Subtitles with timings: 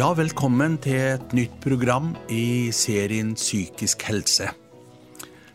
[0.00, 4.46] Ja, velkommen til et nytt program i serien Psykisk helse.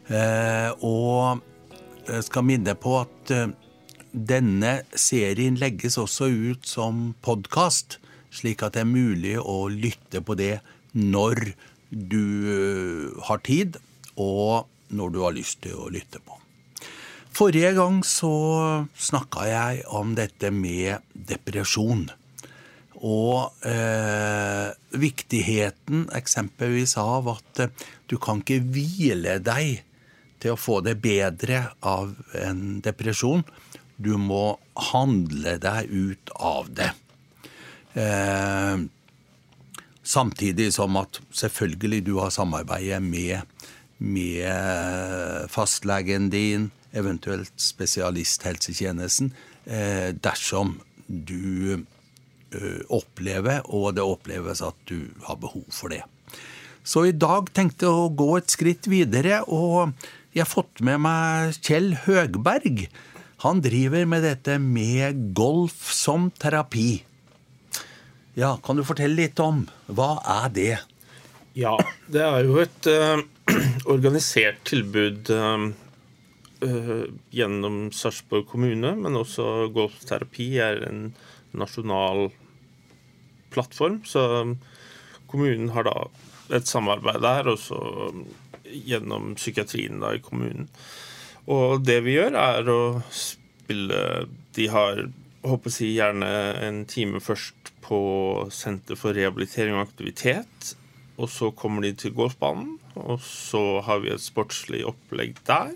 [0.06, 1.40] Eh, og
[2.06, 3.55] jeg skal minne på at eh,
[4.14, 7.98] denne serien legges også ut som podkast,
[8.30, 10.59] slik at det er mulig å lytte på det
[10.94, 11.41] når
[11.90, 12.22] du
[12.54, 13.80] eh, har tid,
[14.14, 16.38] og når du har lyst til å lytte på.
[17.34, 18.36] Forrige gang så
[18.94, 21.02] snakka jeg om dette med
[21.34, 22.05] depresjon.
[23.05, 29.84] Og eh, viktigheten eksempelvis av at eh, du kan ikke hvile deg
[30.41, 33.45] til å få det bedre av en depresjon.
[34.02, 34.58] Du må
[34.91, 36.91] handle deg ut av det.
[37.94, 38.78] Eh,
[40.02, 43.45] samtidig som at selvfølgelig du har samarbeidet med,
[44.02, 49.33] med fastlegen din, eventuelt spesialisthelsetjenesten,
[49.70, 51.95] eh, dersom du Eh,
[52.94, 56.03] oppleve, og det oppleves at du har behov for det.
[56.86, 59.95] Så i dag tenkte jeg å gå et skritt videre, og
[60.36, 62.86] jeg har fått med meg Kjell Høgberg.
[63.42, 67.06] Han driver med dette med golf som terapi.
[68.36, 70.76] Ja, Kan du fortelle litt om hva er det?
[71.56, 71.73] Ja,
[72.11, 73.23] det er jo et uh,
[73.95, 75.70] organisert tilbud uh,
[76.67, 81.06] uh, gjennom Sarpsborg kommune, men også golfterapi er en
[81.56, 82.28] nasjonal
[83.56, 84.02] plattform.
[84.08, 84.22] Så
[85.31, 85.98] kommunen har da
[86.56, 87.80] et samarbeid der, og så
[88.66, 90.70] gjennom psykiatrien da i kommunen.
[91.52, 92.81] Og det vi gjør, er å
[93.14, 94.02] spille
[94.56, 95.06] De har
[95.45, 96.30] håper jeg, gjerne
[96.66, 98.00] en time først på
[98.53, 100.76] Senter for rehabilitering og aktivitet.
[101.22, 105.76] Og så kommer de til golfbanen, og så har vi et sportslig opplegg der.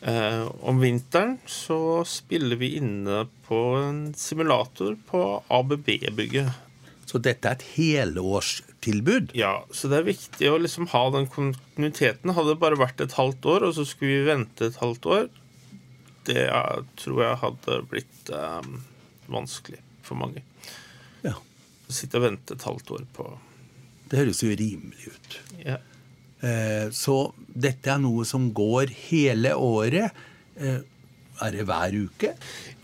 [0.00, 6.67] Eh, om vinteren så spiller vi inne på en simulator på ABB-bygget.
[7.08, 9.32] Så dette er et helårstilbud?
[9.38, 12.34] Ja, så det er viktig å liksom ha den kontinuiteten.
[12.36, 15.28] Hadde det bare vært et halvt år, og så skulle vi vente et halvt år,
[16.28, 16.44] det
[17.00, 18.82] tror jeg hadde blitt um,
[19.32, 20.42] vanskelig for mange.
[21.24, 21.32] Ja.
[21.38, 23.30] Å sitte og vente et halvt år på
[24.10, 25.38] Det høres jo rimelig ut.
[25.64, 25.78] Ja.
[26.40, 27.16] Eh, så
[27.48, 30.16] dette er noe som går hele året.
[30.56, 30.80] Eh,
[31.44, 32.32] er det hver uke?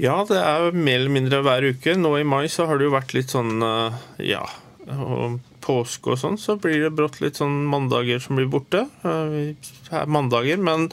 [0.02, 1.96] Ja, det er mer eller mindre hver uke.
[1.98, 3.98] Nå i mai så har det jo vært litt sånn eh,
[4.34, 4.44] ja.
[4.84, 8.84] Og påske og sånn, så blir det brått litt sånn mandager som blir borte.
[9.02, 9.14] Det
[9.54, 10.90] eh, er mandager, men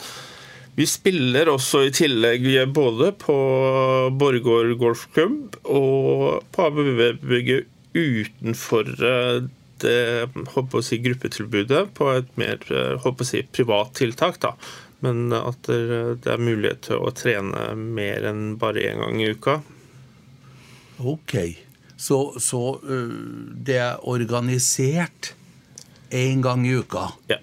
[0.77, 3.35] vi spiller også i tillegg både på
[4.15, 9.41] Borgård golfklubb og på ABV-bygget utenfor eh,
[9.81, 12.61] det håper å si, gruppetilbudet på et mer
[13.01, 14.37] håper å si, privat tiltak.
[14.39, 14.53] da
[15.01, 19.59] men at det er mulighet til å trene mer enn bare én gang i uka.
[21.01, 21.35] Ok.
[22.01, 25.33] Så, så det er organisert
[26.13, 27.11] én gang i uka.
[27.31, 27.37] Ja.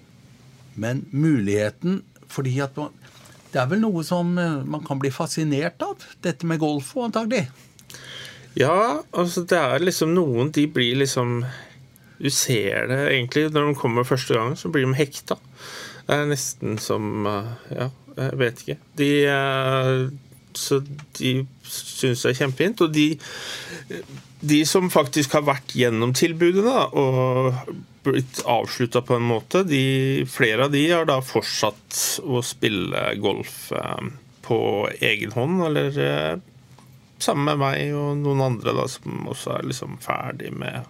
[0.79, 2.93] Men muligheten Fordi at man,
[3.51, 6.03] det er vel noe som man kan bli fascinert av?
[6.21, 7.47] Dette med golf, antagelig?
[8.57, 11.41] Ja, altså det er liksom noen De blir liksom
[12.19, 15.39] Du ser det egentlig når de kommer første gang, så blir de hekta.
[16.09, 18.77] Det er nesten som eh, Ja, jeg vet ikke.
[18.97, 20.07] De eh,
[20.57, 20.81] Så
[21.19, 22.81] de syns det er kjempefint.
[22.81, 23.11] Og de,
[24.41, 27.75] de som faktisk har vært gjennom tilbudet da, og
[28.07, 33.69] blitt avslutta på en måte, de, flere av de har da fortsatt å spille golf
[33.77, 34.09] eh,
[34.47, 34.59] på
[35.05, 35.99] egen hånd, eller
[37.21, 40.87] sammen med meg og noen andre da, som også er liksom ferdig med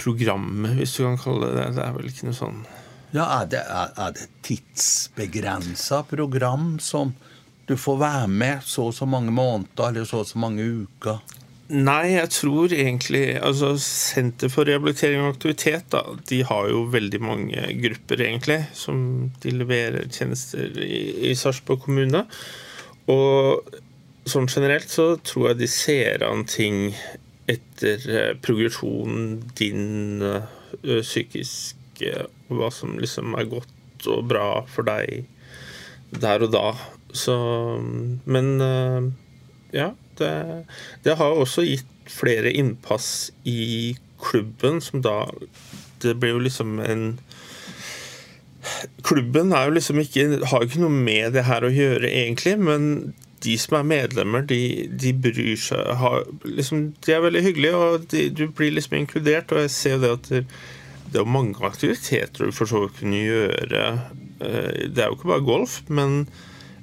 [0.00, 1.68] programmet, hvis du kan kalle det det.
[1.76, 2.64] Det er vel ikke noe sånn
[3.14, 7.14] ja, Er det, er, det tidsbegrensa program som
[7.68, 11.22] du får være med så og så mange måneder eller så og så mange uker?
[11.72, 17.20] Nei, jeg tror egentlig altså Senter for rehabilitering og aktivitet da, de har jo veldig
[17.24, 22.26] mange grupper, egentlig, som de leverer tjenester i, i Sarpsborg kommune.
[23.08, 23.78] Og
[24.28, 26.92] sånn generelt så tror jeg de ser an ting
[27.48, 30.44] etter eh, progresjonen din uh,
[31.04, 35.24] psykisk tenke hva som liksom er godt og bra for deg
[36.10, 36.74] der og da.
[37.12, 37.34] Så
[38.26, 39.10] Men eh,
[39.72, 40.66] ja, det,
[41.04, 45.30] det har også gitt flere innpass i klubben, som da
[46.00, 47.18] Det blir jo liksom en
[49.04, 52.56] Klubben er jo liksom ikke, har jo ikke noe med det her å gjøre, egentlig,
[52.56, 53.12] men
[53.44, 58.06] de som er medlemmer, de, de bryr seg har, liksom, De er veldig hyggelige, og
[58.08, 59.52] de, du blir liksom inkludert.
[59.52, 60.54] Og jeg ser jo det at
[61.10, 63.84] det er jo mange aktiviteter du for så vidt kunne gjøre.
[64.40, 66.24] Eh, det er jo ikke bare golf, men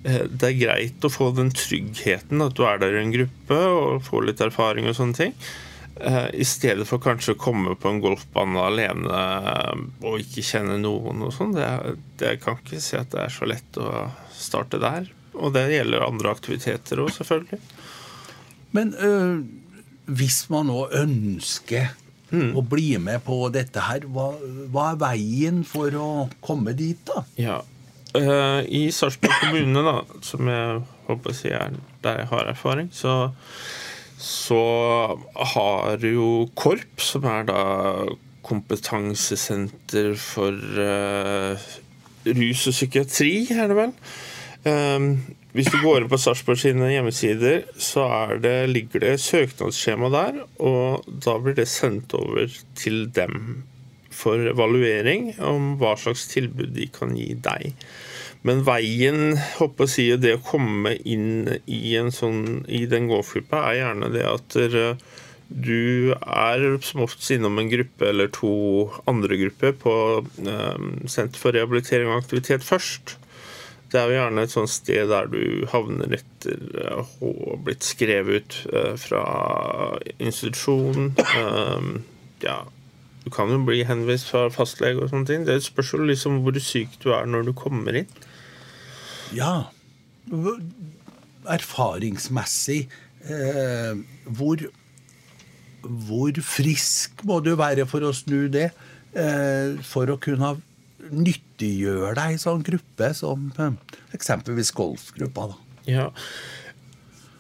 [0.04, 3.60] eh, det er greit å få den tryggheten at du er der i en gruppe
[3.76, 5.36] og får litt erfaring og sånne ting.
[6.02, 9.24] Eh, I stedet for kanskje å komme på en golfbane alene
[10.02, 11.56] og ikke kjenne noen og sånn.
[11.58, 11.68] Det,
[12.22, 15.10] det kan ikke si at det er så lett å starte der.
[15.38, 17.60] Og det gjelder andre aktiviteter òg, selvfølgelig.
[18.76, 19.44] Men øh,
[20.12, 21.92] hvis man nå ønsker
[22.32, 22.50] mm.
[22.58, 24.32] å bli med på dette her, hva,
[24.72, 26.10] hva, er veien for å
[26.44, 27.26] komme dit, da?
[27.40, 27.60] Ja,
[28.18, 32.92] uh, I Sarpsborg kommune, da, som jeg håper å si er der jeg har erfaring,
[32.96, 33.32] så
[34.22, 34.62] så
[35.34, 37.62] har jo KORP, som er da
[38.46, 41.58] kompetansesenter for uh,
[42.26, 43.96] rus og psykiatri, er det vel.
[44.62, 45.08] Um,
[45.52, 48.06] hvis du går inn på Sarpsborg sine hjemmesider, så
[48.40, 52.48] det, ligger det søknadsskjema der, og da blir det sendt over
[52.80, 53.66] til dem
[54.16, 57.74] for evaluering om hva slags tilbud de kan gi deg.
[58.48, 61.82] Men veien, håper å si, det å komme inn i,
[62.16, 64.58] sånn, i den golfgruppa, er gjerne det at
[65.52, 68.54] du er som oftest innom en gruppe eller to
[69.10, 69.96] andre grupper på
[70.48, 73.18] um, Senter for rehabilitering og aktivitet først.
[73.92, 76.62] Det er jo gjerne et sånt sted der du havner etter
[76.96, 79.24] å ha blitt skrevet ut uh, fra
[80.16, 81.12] institusjon.
[81.36, 81.98] Um,
[82.44, 82.62] ja,
[83.26, 85.46] du kan jo bli henvist fra fastlege og sånne ting.
[85.46, 88.10] Det spørs jo liksom hvor syk du er når du kommer inn.
[89.36, 89.70] Ja.
[91.52, 92.82] Erfaringsmessig
[93.30, 94.66] eh, hvor,
[95.82, 98.72] hvor frisk må du være for å snu det?
[99.12, 100.56] Eh, for å kunne
[101.10, 103.78] nyttiggjøre deg i sånn gruppe som eh,
[104.16, 105.52] eksempelvis golfgruppa.
[105.52, 105.60] da.
[105.90, 106.08] Ja.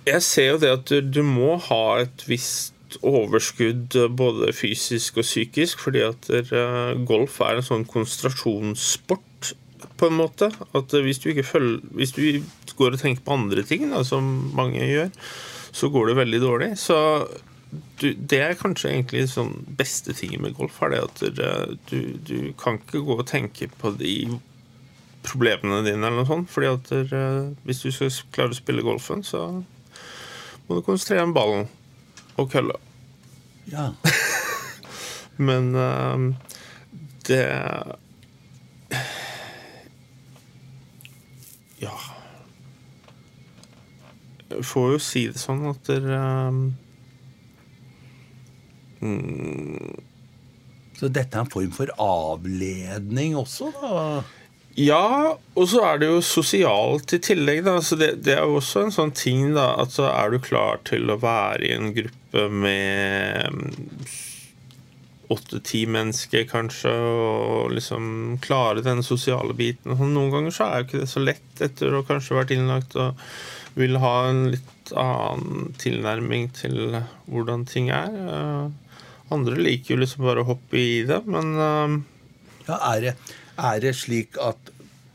[0.07, 5.79] Jeg ser jo det at du, må ha et visst overskudd både fysisk og psykisk,
[5.79, 9.53] fordi at uh, golf er en sånn konsentrasjonssport
[10.01, 10.49] på en måte.
[10.75, 12.41] At hvis du, ikke følger, hvis du
[12.79, 15.13] går og tenker på andre ting, da, som mange gjør,
[15.71, 16.71] så går det veldig dårlig.
[16.81, 16.97] Så
[17.71, 21.21] du, det er kanskje egentlig sånn beste tingen med golf, er det at
[21.91, 24.15] du, du, kan ikke gå og tenke på de
[25.23, 26.51] problemene dine eller noe sånt.
[26.51, 29.45] fordi at hvis du skal klare å spille golfen, så
[30.67, 31.69] må du konsentrere om ballen
[32.41, 32.75] og kølla.
[33.71, 33.91] Ja.
[35.47, 36.33] Men uh,
[37.27, 37.45] det
[41.81, 41.93] Ja
[44.49, 46.21] Jeg får jo si det sånn at dere
[49.01, 49.97] mm,
[50.99, 54.21] Så dette er en form for avledning også, da?
[54.79, 57.65] Ja, og så er det jo sosialt i tillegg.
[57.65, 57.75] Da.
[57.83, 59.73] Så det, det, er jo også en sånn ting, da.
[59.83, 63.65] at så er du klar til å være i en gruppe med
[65.31, 69.95] åtte-ti mennesker, kanskje, og liksom klare den sosiale biten.
[69.95, 72.97] Så Noen ganger så er jo ikke det så lett etter å kanskje vært innlagt
[72.99, 73.19] og
[73.79, 76.97] vil ha en litt annen tilnærming til
[77.31, 78.17] hvordan ting er.
[79.31, 81.99] Eh, andre liker jo liksom bare å hoppe i det, men eh,
[82.67, 83.15] Ja, er det,
[83.57, 84.71] er det slik at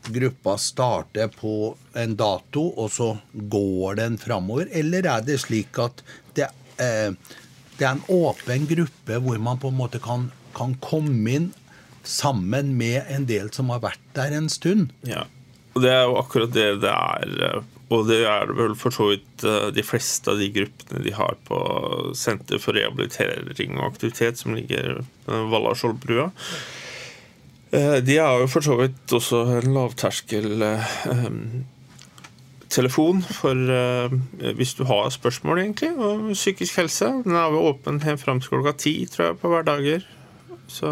[0.07, 4.67] gruppa starter på en dato, og så går den framover?
[4.71, 6.03] Eller er det slik at
[6.35, 6.49] det,
[6.79, 7.11] eh,
[7.77, 11.49] det er en åpen gruppe hvor man på en måte kan, kan, komme inn
[12.03, 14.93] sammen med en del som har vært der en stund.
[15.03, 15.25] Ja,
[15.75, 17.65] og det er jo akkurat det det er.
[17.93, 21.37] Og det er vel for så vidt eh, de fleste av de gruppene de har
[21.47, 21.59] på
[22.17, 26.27] Senter for rehabilitering og aktivitet, som ligger Valla Vallarskjoldbrua.
[27.71, 31.39] Eh, de har jo for så vidt også en lavterskel eh,
[32.67, 33.55] telefon for
[34.59, 37.07] hvis du har spørsmål egentlig om psykisk helse.
[37.23, 40.03] Den er jo åpen helt fram til klokka ti, tror jeg, på hverdager.
[40.67, 40.91] Så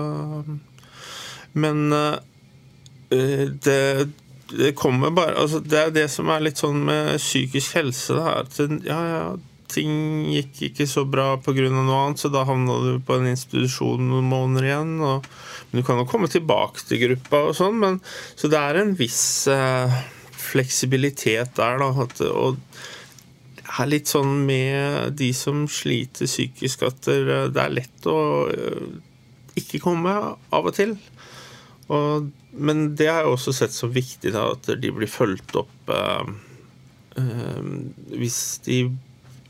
[1.51, 1.91] Men
[3.11, 4.07] det,
[4.57, 8.15] det, kommer bare altså Det er det som er litt sånn med psykisk helse.
[8.17, 9.25] Da, at ja, ja,
[9.71, 11.69] ting gikk ikke så bra pga.
[11.69, 14.93] noe annet, så da havna du på en institusjon noen måneder igjen.
[15.05, 15.29] Og,
[15.69, 18.01] men du kan jo komme tilbake til gruppa og sånn, men
[18.35, 19.97] så det er en viss eh,
[20.45, 21.89] fleksibilitet der, da.
[22.05, 22.59] At, og
[23.59, 28.19] det er litt sånn med de som sliter psykisk, at det er lett å
[28.53, 28.87] eh,
[29.59, 30.95] ikke komme av og til.
[31.93, 35.91] Og, men det har jeg også sett som viktig, da, at de blir fulgt opp
[35.93, 36.29] eh,
[37.21, 37.65] eh,
[38.15, 38.79] hvis de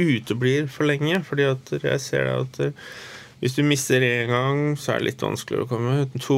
[0.02, 1.22] uteblir for lenge.
[1.24, 2.64] fordi at jeg ser at
[3.44, 5.96] hvis du mister én gang, så er det litt vanskeligere å komme.
[6.24, 6.38] To,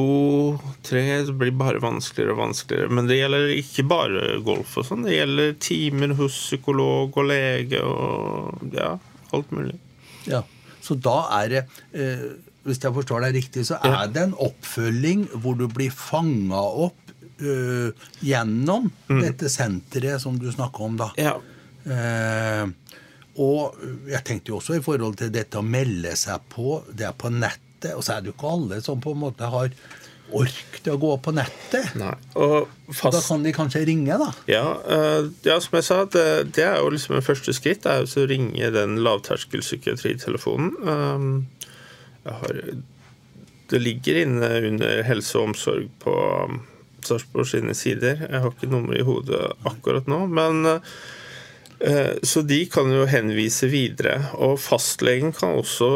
[0.84, 2.90] tre, det blir bare vanskeligere og vanskeligere.
[2.92, 5.06] Men det gjelder ikke bare golf og sånn.
[5.06, 8.96] Det gjelder timer hos psykolog og lege og ja,
[9.32, 9.78] alt mulig.
[10.28, 10.42] Ja,
[10.84, 11.62] Så da er det
[11.96, 12.28] eh,
[12.66, 14.06] Hvis jeg forstår deg riktig, så er ja.
[14.12, 17.12] det en oppfølging hvor du blir fanga opp
[17.42, 19.22] uh, gjennom mm.
[19.22, 21.12] dette senteret som du snakker om, da.
[21.20, 21.36] Ja.
[21.88, 22.68] Uh,
[23.38, 23.78] og
[24.10, 27.30] jeg tenkte jo også i forhold til dette å melde seg på, det er på
[27.30, 29.70] nettet, og så er det jo ikke alle som på en måte har
[30.34, 31.94] ork til å gå på nettet.
[31.96, 32.12] Nei.
[32.36, 33.14] Og fast...
[33.16, 34.28] Da kan de kanskje ringe, da?
[34.50, 36.26] Ja, uh, ja som jeg sa, det,
[36.58, 37.84] det, er jo liksom en første skritt.
[37.84, 40.74] Det er jo å ringe den lavterskelpsykiatritelefonen.
[40.84, 41.30] Um,
[42.24, 42.62] har,
[43.70, 46.16] det ligger inne under helse og omsorg på
[46.48, 46.62] um,
[47.04, 48.26] Sarpsborg sine sider.
[48.26, 50.24] Jeg har ikke nummeret i hodet akkurat nå.
[50.32, 50.98] men uh,
[51.80, 54.16] Eh, så de kan jo henvise videre.
[54.42, 55.90] Og fastlegen kan også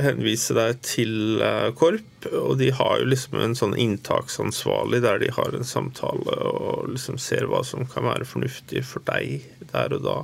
[0.00, 2.30] henvise deg til eh, KORP.
[2.40, 7.20] Og de har jo liksom en sånn inntaksansvarlig der de har en samtale og liksom
[7.22, 10.16] ser hva som kan være fornuftig for deg der og da.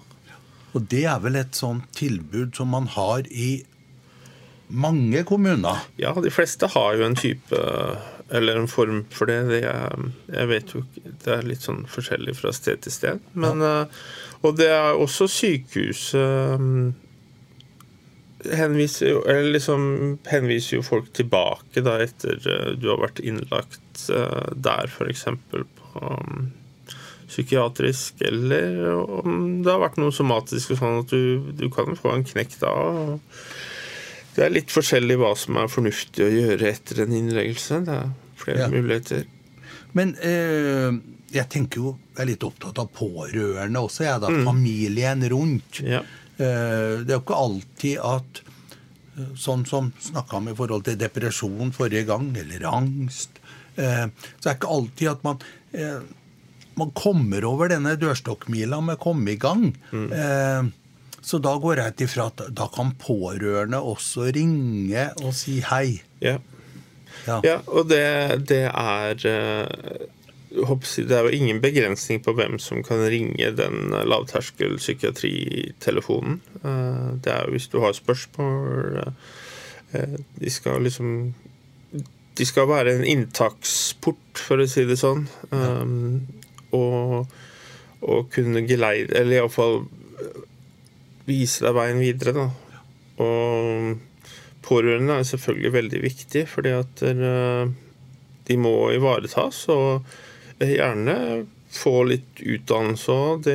[0.72, 3.60] Og det er vel et sånt tilbud som man har i
[4.72, 5.84] mange kommuner?
[6.00, 7.60] Ja, de fleste har jo en type
[8.32, 9.42] eller en form for det.
[9.50, 13.24] det er, jeg vet jo ikke Det er litt sånn forskjellig fra sted til sted.
[13.36, 13.72] Men ja.
[13.82, 14.02] Eh,
[14.42, 16.94] og det er også sykehuset um,
[18.42, 19.84] henviser jo, eller liksom
[20.26, 25.28] henviser jo folk tilbake da etter uh, du har vært innlagt der, f.eks.
[25.52, 25.62] på
[26.00, 26.48] um,
[27.28, 32.26] psykiatrisk, eller om det har vært noe somatisk, sånn at du, du kan få en
[32.26, 32.72] knekk da.
[34.32, 37.82] Det er litt forskjellig hva som er fornuftig å gjøre etter en innleggelse.
[37.86, 38.70] Det er flere ja.
[38.72, 39.26] muligheter.
[39.96, 40.94] Men eh,
[41.32, 44.32] jeg tenker jo, jeg er litt opptatt av pårørende også, jeg, da.
[44.32, 44.46] Mm.
[44.48, 45.82] Familien rundt.
[45.84, 46.00] Ja.
[46.36, 50.96] Eh, det er jo ikke alltid at eh, Sånn som snakka om i forhold til
[51.00, 53.36] depresjon forrige gang, eller angst
[53.76, 55.48] eh, Så er det ikke alltid at man
[56.76, 59.70] man kommer over denne dørstokkmila med å komme i gang.
[59.92, 60.68] Mm.
[61.22, 66.00] Så da går jeg ut ifra at da kan pårørende også ringe og si hei.
[66.22, 66.38] Ja,
[67.28, 67.38] ja.
[67.46, 68.02] ja og det,
[68.50, 69.14] det er
[70.52, 76.40] det er jo ingen begrensning på hvem som kan ringe den lavterskel psykiatritelefonen.
[76.64, 79.00] Eh, det er jo hvis du har spørsmål
[79.92, 81.32] eh, De skal liksom
[82.36, 85.26] De skal være en inntaksport, for å si det sånn.
[85.52, 85.80] Ja.
[85.80, 86.20] Eh,
[86.72, 87.32] og,
[88.00, 89.82] og kunne geleide Eller iallfall
[91.28, 92.48] vise deg veien videre, da.
[93.22, 93.96] Og
[94.66, 99.64] pårørende er selvfølgelig veldig viktig, fordi at de må ivaretas.
[99.72, 100.06] og
[100.62, 101.16] gjerne
[101.72, 103.48] få litt utdannelse òg.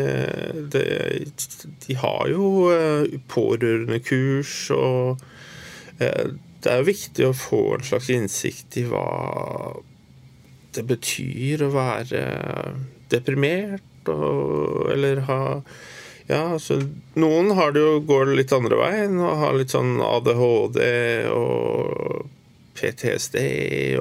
[1.85, 5.21] De har jo eh, pårørendekurs, og
[6.01, 6.33] eh,
[6.63, 9.05] det er jo viktig å få en slags innsikt i hva
[10.75, 12.23] det betyr å være
[13.13, 15.41] deprimert, og, eller ha
[16.27, 16.81] ja, altså,
[17.19, 20.81] Noen har det jo, går litt andre veien og har litt sånn ADHD
[21.31, 22.27] og
[22.77, 23.37] PTSD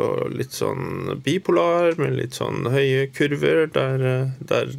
[0.02, 4.74] og litt sånn bipolar med litt sånn høye kurver, der, der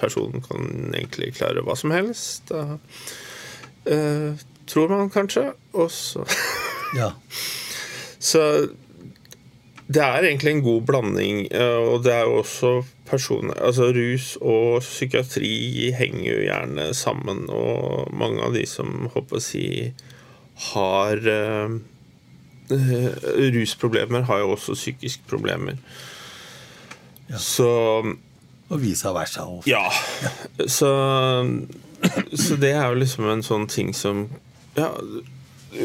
[0.00, 2.48] personen kan egentlig klare hva som helst.
[2.52, 2.78] Da,
[3.90, 5.50] uh, tror man kanskje.
[5.76, 6.24] Og så
[6.96, 7.12] ja.
[8.18, 8.40] Så
[9.88, 12.72] det er egentlig en god blanding, eh, og det er jo også
[13.08, 19.40] personer Altså rus og psykiatri henger jo gjerne sammen, og mange av de som håper
[19.40, 19.68] å si
[20.72, 21.24] har
[22.70, 25.76] Eh, rusproblemer har jo også psykiske problemer.
[27.28, 27.38] Ja.
[27.38, 27.68] Så
[28.68, 29.46] Og vice versa.
[29.48, 29.70] Også.
[29.70, 29.84] Ja.
[30.22, 30.28] ja.
[30.66, 30.90] Så,
[32.34, 34.26] så, det er jo liksom en sånn ting som
[34.76, 34.92] Ja,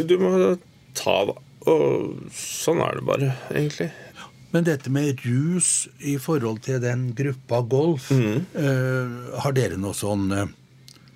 [0.03, 0.33] du må
[0.97, 1.37] ta da.
[1.69, 3.89] Og sånn er det bare, egentlig.
[4.53, 8.35] Men dette med rus i forhold til den gruppa golf, mm.
[8.53, 10.45] uh, har dere noe sånn uh,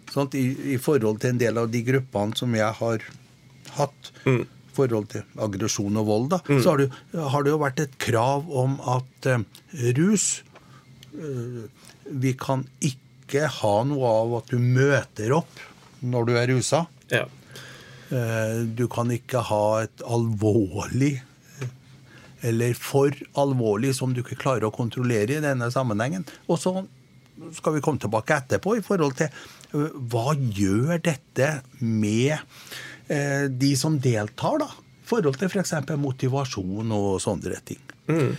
[0.09, 3.09] sånt, i, i, forhold til en del av de gruppene som jeg har
[3.77, 4.45] hatt, mm
[4.77, 6.61] forhold til aggresjon og vold, da, mm.
[6.61, 6.89] så har det,
[7.33, 9.41] har det, jo vært et krav om at uh,
[9.97, 10.27] rus
[11.17, 11.65] uh,
[12.07, 15.63] Vi kan ikke ha noe av at du møter opp
[15.99, 16.85] når du er rusa.
[17.11, 17.25] Ja.
[18.07, 21.17] Uh, du kan ikke ha et alvorlig
[22.47, 23.11] eller for
[23.41, 26.23] alvorlig som du ikke klarer å kontrollere i denne sammenhengen.
[26.47, 26.75] Og så
[27.57, 29.33] skal vi komme tilbake etterpå i forhold til
[29.73, 31.49] hva gjør dette
[31.81, 32.37] med
[33.07, 34.67] Eh, de som deltar, da.
[35.03, 35.75] I forhold til f.eks.
[35.87, 37.79] For motivasjon og sånne ting.
[38.11, 38.33] Mm.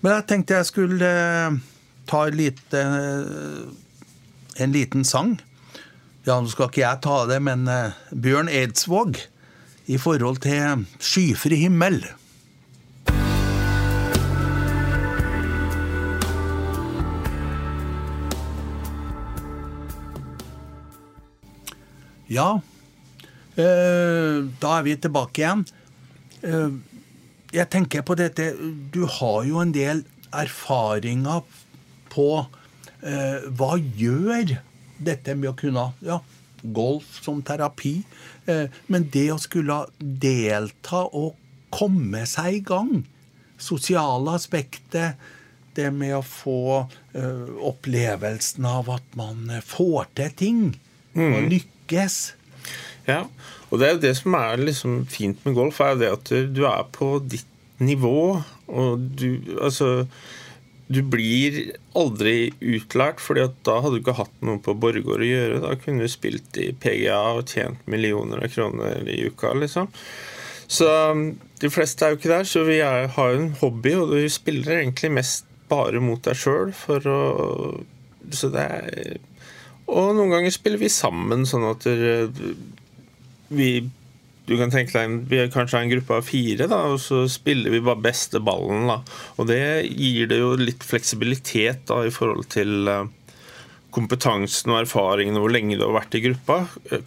[0.00, 1.60] Men jeg tenkte jeg skulle eh,
[2.10, 5.36] ta lite, eh, en liten sang.
[6.26, 7.68] Ja, nå skal ikke jeg ta det, men
[8.12, 9.20] Bjørn Eidsvåg
[9.90, 12.04] i forhold til 'Skyfri himmel'.
[22.30, 22.60] Ja,
[23.58, 25.64] Eh, da er vi tilbake igjen.
[26.46, 26.70] Eh,
[27.50, 28.52] jeg tenker på dette
[28.94, 31.42] Du har jo en del erfaringer
[32.12, 32.28] på
[33.02, 34.54] eh, hva gjør
[35.00, 36.20] dette med å kunne ja,
[36.62, 38.00] golf som terapi.
[38.46, 41.36] Eh, men det å skulle delta og
[41.74, 42.94] komme seg i gang,
[43.60, 45.20] sosiale aspektet,
[45.76, 46.62] det med å få
[47.14, 50.62] uh, opplevelsen av at man får til ting
[51.14, 51.28] mm.
[51.28, 52.16] og lykkes.
[53.06, 53.20] Ja,
[53.70, 56.64] og det er jo det som er liksom fint med golf, er det at du
[56.66, 57.46] er på ditt
[57.80, 60.06] nivå, og du Altså
[60.90, 61.58] du blir
[61.94, 65.60] aldri utlært, fordi da hadde du ikke hatt noe på Borregaard å gjøre.
[65.62, 69.86] Da kunne du spilt i PGA og tjent millioner av kroner i uka, liksom.
[70.70, 71.22] Så um,
[71.62, 74.26] de fleste er jo ikke der, så vi er, har jo en hobby, og du
[74.30, 77.20] spiller egentlig mest bare mot deg sjøl for å
[78.34, 79.20] Så det er
[79.86, 81.86] Og noen ganger spiller vi sammen, sånn at
[83.50, 83.70] vi
[84.48, 87.70] du kan tenke deg, Vi er kanskje en gruppe av fire, da, og så spiller
[87.74, 88.88] vi bare beste ballen.
[88.90, 89.00] Da.
[89.38, 93.04] Og Det gir det jo litt fleksibilitet da, i forhold til uh,
[93.94, 96.60] kompetansen og erfaringen og hvor lenge du har vært i gruppa.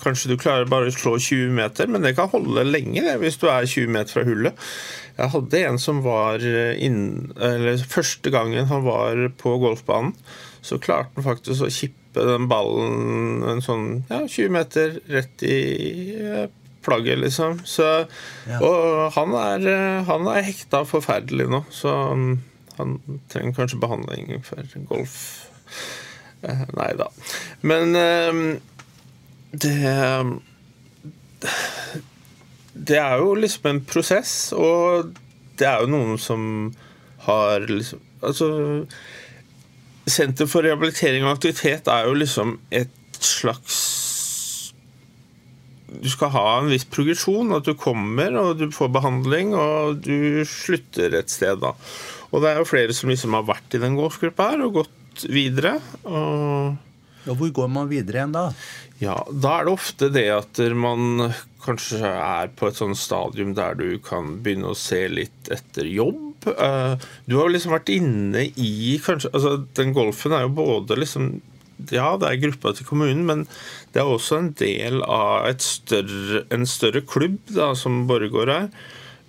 [0.04, 3.40] Kanskje du klarer bare å slå 20 meter, men det kan holde lenge det, hvis
[3.42, 4.66] du er 20 meter fra hullet.
[5.14, 10.16] Jeg hadde en som var inn, eller Første gangen han var på golfbanen,
[10.64, 15.58] så klarte han faktisk å kippe den ballen en sånn ja, 20 meter rett i
[16.16, 16.46] eh,
[16.84, 17.60] plagget, liksom.
[17.68, 17.88] Så,
[18.50, 18.60] ja.
[18.60, 19.68] Og han er,
[20.10, 21.96] han er hekta forferdelig nå, så
[22.78, 22.98] han
[23.32, 25.18] trenger kanskje behandling for golf.
[26.44, 27.08] Eh, nei da.
[27.64, 28.40] Men eh,
[29.54, 29.78] det
[32.74, 35.14] Det er jo liksom en prosess, og
[35.60, 36.46] det er jo noen som
[37.28, 38.48] har liksom Altså
[40.08, 42.92] Senter for rehabilitering og aktivitet er jo liksom et
[43.24, 43.78] slags
[46.02, 47.54] du skal ha en viss progresjon.
[47.58, 51.60] At du kommer og du får behandling, og du slutter et sted.
[51.64, 51.74] da.
[52.34, 55.28] Og det er jo flere som liksom har vært i den gårdsgruppa her og gått
[55.30, 55.78] videre.
[56.04, 56.82] og...
[57.24, 58.50] Ja, hvor går man videre igjen da?
[59.00, 61.30] Ja, Da er det ofte det at man
[61.64, 66.50] kanskje er på et sånt stadium der du kan begynne å se litt etter jobb.
[66.52, 71.30] Eh, du har liksom vært inne i kanskje, altså Den golfen er jo både liksom
[71.92, 73.46] ja, det er gruppa til kommunen, men
[73.94, 78.70] det er også en del av større, en større klubb, da, som Borregaard er.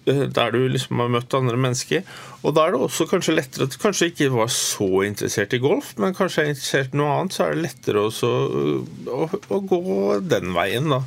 [0.06, 2.02] Eh, der du liksom har møtt andre mennesker.
[2.44, 5.62] Og da er det også kanskje lettere at du kanskje ikke var så interessert i
[5.62, 9.28] golf, men kanskje er interessert i noe annet, så er det lettere også øh, å,
[9.32, 11.00] å gå den veien, da.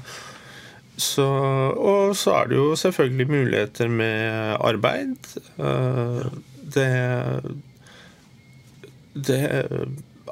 [0.98, 1.28] Så,
[1.78, 5.34] og så er det jo selvfølgelig muligheter med arbeid.
[5.62, 6.30] Eh,
[6.74, 6.92] det
[9.18, 9.42] det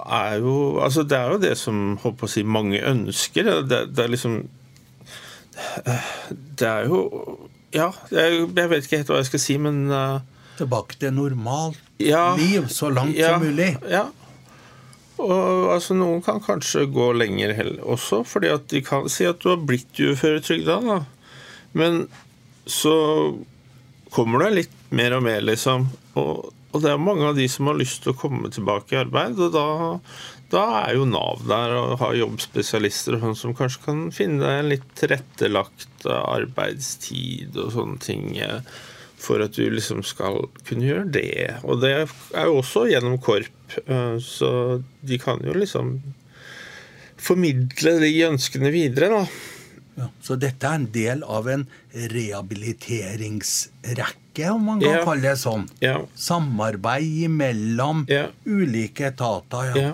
[0.01, 3.49] er jo Altså, det er jo det som holdt på å si, mange ønsker.
[3.69, 4.41] Det, det, er liksom
[6.60, 7.01] Det er jo
[7.75, 10.19] Ja, jeg, jeg, vet ikke helt hva jeg skal si, men uh,
[10.60, 13.69] Tilbake til normalt ja, liv, så langt ja, som mulig.
[13.88, 14.05] Ja.
[15.15, 19.39] Og altså, Noen kan kanskje gå lenger heller, også, fordi at de kan si at
[19.43, 20.99] du har blitt uføretrygda.
[21.79, 22.05] Men
[22.67, 22.95] så
[24.15, 25.88] kommer du litt mer og mer, liksom.
[26.19, 28.97] Og og det er mange av de som har lyst til å komme tilbake i
[28.99, 29.39] arbeid.
[29.39, 29.99] Og da,
[30.51, 34.71] da er jo Nav der og har jobbspesialister og sånn som kanskje kan finne en
[34.73, 38.59] litt tilrettelagt arbeidstid og sånne ting eh,
[39.25, 40.35] for at du liksom skal
[40.67, 41.47] kunne gjøre det.
[41.63, 44.49] Og det er jo også gjennom KORP, eh, så
[44.99, 45.85] de kan jo liksom
[47.15, 49.23] formidle de ønskene videre, da.
[49.95, 51.63] Ja, så dette er en del av en
[51.95, 55.04] rehabiliteringsrekke, om man kan ja.
[55.08, 55.65] kalle det sånn.
[55.84, 56.00] Ja.
[56.19, 58.04] Samarbeid mellom
[58.45, 59.71] ulike etater.
[59.76, 59.93] Ja.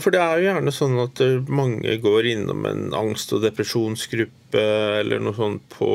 [0.00, 4.62] for det er jo gjerne sånn at mange går innom en angst- og depresjonsgruppe
[5.00, 5.90] eller noe sånt på,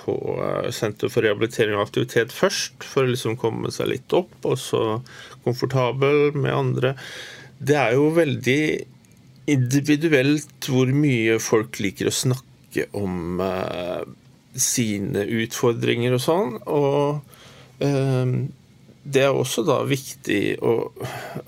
[0.00, 4.34] på eh, Senter for rehabilitering og aktivitet først, for å liksom komme seg litt opp,
[4.46, 4.82] og så
[5.46, 6.94] komfortabel med andre.
[7.58, 8.60] Det er jo veldig
[9.50, 13.40] individuelt hvor mye folk liker å snakke om
[14.60, 16.56] sine utfordringer og sånn.
[16.70, 18.34] Og eh,
[19.06, 20.74] det er også da viktig å,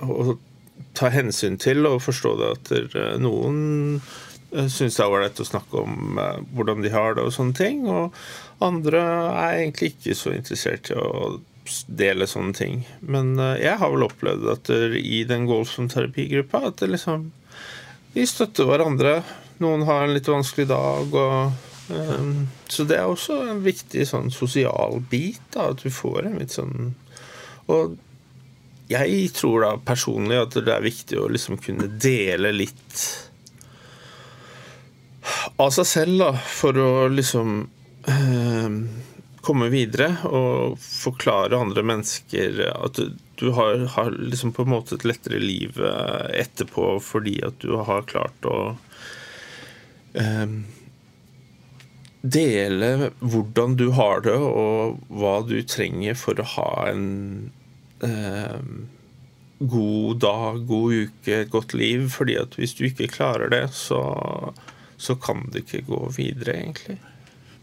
[0.05, 0.39] å,
[0.99, 4.01] ta hensyn til og forstå det at eh, noen
[4.49, 7.83] syns det er ålreit å snakke om uh, hvordan de har det og sånne ting.
[7.85, 8.15] Og
[8.65, 11.37] andre er egentlig ikke så interessert i å
[11.93, 12.79] dele sånne ting.
[13.05, 17.27] Men jeg har vel opplevd at i den golf som terapigruppa at det liksom
[18.19, 19.21] vi støtter hverandre.
[19.63, 21.13] Noen har en litt vanskelig dag.
[21.13, 25.41] Og, så det er også en viktig sånn sosial bit.
[25.55, 26.93] Da, at du får en litt sånn
[27.73, 27.97] Og
[28.89, 33.03] jeg tror da personlig at det er viktig å liksom kunne dele litt
[35.61, 37.59] av seg selv, da, for å liksom
[38.09, 38.79] eh,
[39.45, 44.97] komme videre og forklare andre mennesker at du, du har, har, liksom på en måte
[44.97, 48.59] et lettere liv eh, etterpå fordi at du har klart å
[50.17, 50.47] eh,
[52.23, 57.05] dele hvordan du har det, og hva du trenger for å ha en
[58.03, 58.59] eh,
[59.59, 62.09] god dag, god uke, et godt liv.
[62.15, 64.01] fordi at hvis du ikke klarer det, så,
[64.99, 66.99] så kan det ikke gå videre, egentlig.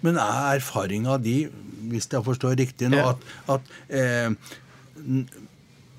[0.06, 1.46] Men er erfaringa di,
[1.92, 3.14] hvis jeg forstår riktig nå, Ja.
[3.14, 4.30] at, at eh,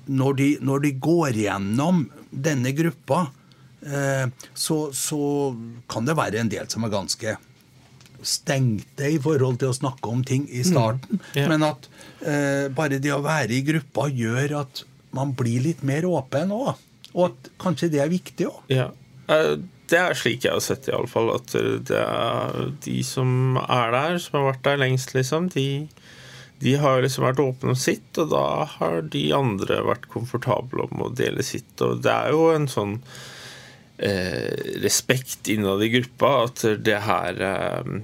[0.07, 3.27] når, de, når de går gjennom denne gruppa,
[3.85, 5.19] eh, så, så
[5.89, 7.37] kan det være en del som er ganske
[8.27, 11.17] stengte i forhold til å snakke om ting i starten.
[11.21, 11.31] Mm.
[11.37, 11.47] Yeah.
[11.53, 11.87] Men at
[12.27, 14.83] eh, bare det å være i gruppa gjør at
[15.15, 16.75] man blir litt mer åpen òg.
[17.15, 18.61] Og at kanskje det er viktig òg.
[18.73, 18.89] Ja.
[19.31, 19.55] Eh,
[19.87, 21.29] Det er slik jeg har sett det, iallfall.
[21.31, 21.53] At
[21.87, 25.87] det er de som er der, som har vært der lengst, liksom, de,
[26.59, 31.05] de har liksom vært åpne om sitt, og da har de andre vært komfortable om
[31.05, 31.71] å dele sitt.
[31.87, 32.97] Og det er jo en sånn
[33.97, 37.97] eh, respekt innad i gruppa at det her eh,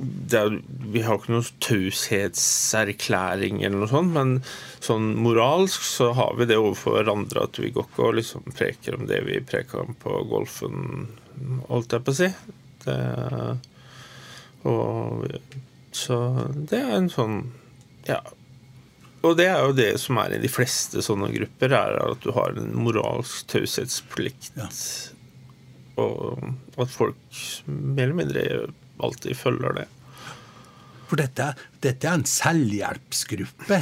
[0.00, 0.54] det er,
[0.94, 4.30] vi har ikke noen taushetserklæring eller noe sånt, men
[4.80, 8.96] sånn moralsk så har vi det overfor hverandre at vi går ikke og liksom preker
[8.96, 10.76] om det vi preker om på golfen,
[11.68, 12.30] holdt jeg på å si.
[12.86, 13.00] Det,
[14.70, 15.26] og
[15.96, 16.16] Så
[16.70, 17.40] det er en sånn
[18.08, 18.22] Ja.
[19.20, 22.30] Og det er jo det som er i de fleste sånne grupper, er at du
[22.32, 24.54] har en moralsk taushetsplikt.
[24.56, 24.70] Ja.
[26.00, 28.44] Og at folk mer eller mindre
[29.04, 29.88] alltid følger det.
[31.10, 31.48] For dette,
[31.82, 33.80] dette er en selvhjelpsgruppe.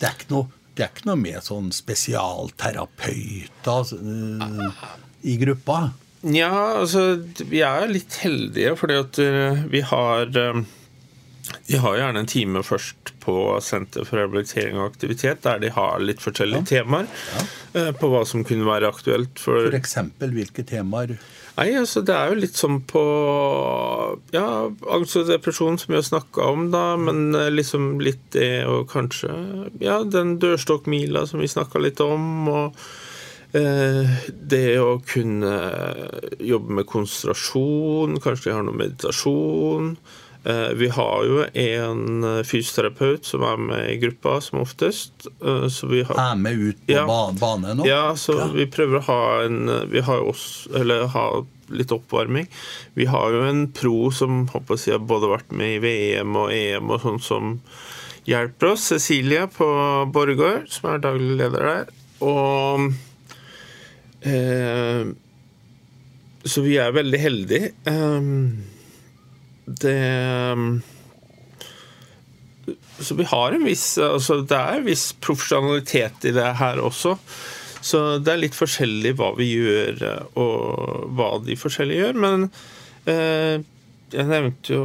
[0.00, 4.70] Det er ikke noe, det er ikke noe med sånn spesialterapeuter eh,
[5.28, 5.78] i gruppa.
[6.20, 10.58] Ja, altså vi er litt heldige fordi at eh, vi har eh,
[11.66, 16.00] Vi har gjerne en time først på Senter for rehabilitering og aktivitet, der de har
[16.02, 17.90] litt forskjellige temaer ja.
[17.96, 19.98] på hva som kunne være aktuelt for F.eks.
[20.20, 21.18] hvilke temaer
[21.60, 23.02] Nei, altså det er jo litt sånn på
[24.32, 24.46] Ja,
[24.94, 28.88] angst og depresjon, som vi har snakka om, da, men eh, liksom litt det og
[28.92, 29.32] kanskje
[29.82, 32.80] Ja, den dørstokkmila som vi snakka litt om, og
[33.58, 35.52] eh, det å kunne
[36.38, 39.94] jobbe med konsentrasjon, kanskje de har noe meditasjon.
[40.44, 45.26] Eh, vi har jo en fysioterapeut som er med i gruppa, som oftest.
[45.44, 47.04] eh, så vi har er med ut på Ja.
[47.40, 47.84] bane nå.
[47.86, 48.46] ja, så Ja.
[48.48, 52.48] vi prøver å ha en Vi har jo også Eller ha litt oppvarming.
[52.94, 56.50] Vi har jo en pro som håper jeg, har både vært med i VM og
[56.50, 57.60] EM og sånn som
[58.26, 58.88] hjelper oss.
[58.90, 61.86] Cecilie på Borregaard, som er daglig leder der.
[62.20, 62.92] Og
[64.22, 65.04] eh,
[66.44, 67.72] Så vi er veldig heldige.
[67.86, 68.20] Eh,
[69.80, 70.82] det
[73.00, 77.16] så vi har en viss altså Det er en viss profesjonalitet i det her også.
[77.80, 80.02] Så det er litt forskjellig hva vi gjør,
[80.36, 82.18] og hva de forskjellige gjør.
[82.20, 82.50] Men
[83.08, 83.62] eh,
[84.12, 84.84] jeg nevnte jo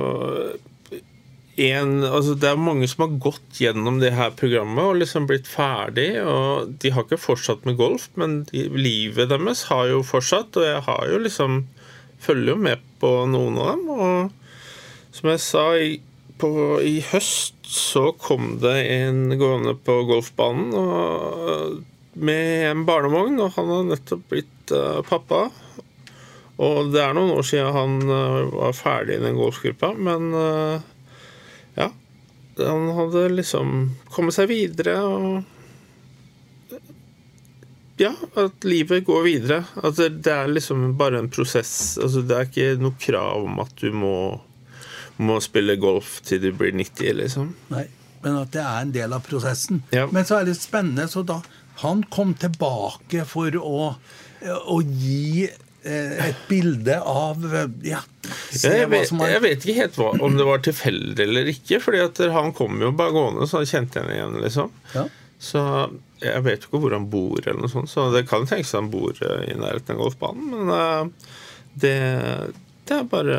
[1.56, 5.48] en, altså Det er mange som har gått gjennom det her programmet og liksom blitt
[5.48, 6.10] ferdig.
[6.24, 10.56] og De har ikke fortsatt med golf, men de, livet deres har jo fortsatt.
[10.60, 11.62] Og jeg har jo liksom
[12.26, 13.88] følger jo med på noen av dem.
[13.96, 14.45] Og
[15.16, 16.00] som jeg sa, i,
[16.42, 16.52] på,
[16.84, 21.78] i høst så kom det en gående på golfbanen og,
[22.16, 25.48] med en barnevogn, og han har nettopp blitt uh, pappa.
[26.56, 30.86] Og det er noen år siden han eh, var ferdig i den golfgruppa, men eh,
[31.76, 31.90] ja.
[32.62, 33.74] Han hadde liksom
[34.16, 35.52] kommet seg videre og
[38.00, 39.62] Ja, at livet går videre.
[39.80, 41.96] At det, det er liksom bare en prosess.
[41.96, 44.16] Altså, det er ikke noe krav om at du må,
[45.18, 47.52] må spille golf til du blir 90, liksom.
[47.72, 47.86] Nei,
[48.24, 49.84] men at det er en del av prosessen.
[49.96, 50.08] Ja.
[50.12, 51.42] Men så er det spennende, så da
[51.84, 53.90] han kom tilbake for å,
[54.72, 58.00] å gi eh, et bilde av eh, Ja,
[58.56, 61.82] Jeg vet, som har jeg vet ikke helt hva, om det var tilfeldig eller ikke,
[61.84, 64.72] fordi at han kom jo bare gående, så han kjente henne igjen, liksom.
[64.96, 65.06] Ja.
[65.46, 65.62] Så
[66.24, 68.88] jeg vet jo ikke hvor han bor, eller noe sånt, så det kan tenkes han
[68.94, 71.12] bor eh, i nærheten av golfbanen, men
[71.76, 71.96] det,
[72.86, 73.38] det er bare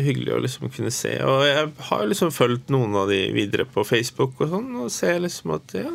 [0.00, 1.12] hyggelig å liksom kunne se.
[1.24, 5.18] Og jeg har liksom fulgt noen av de videre på Facebook og sånn, og ser
[5.24, 5.90] liksom at ja,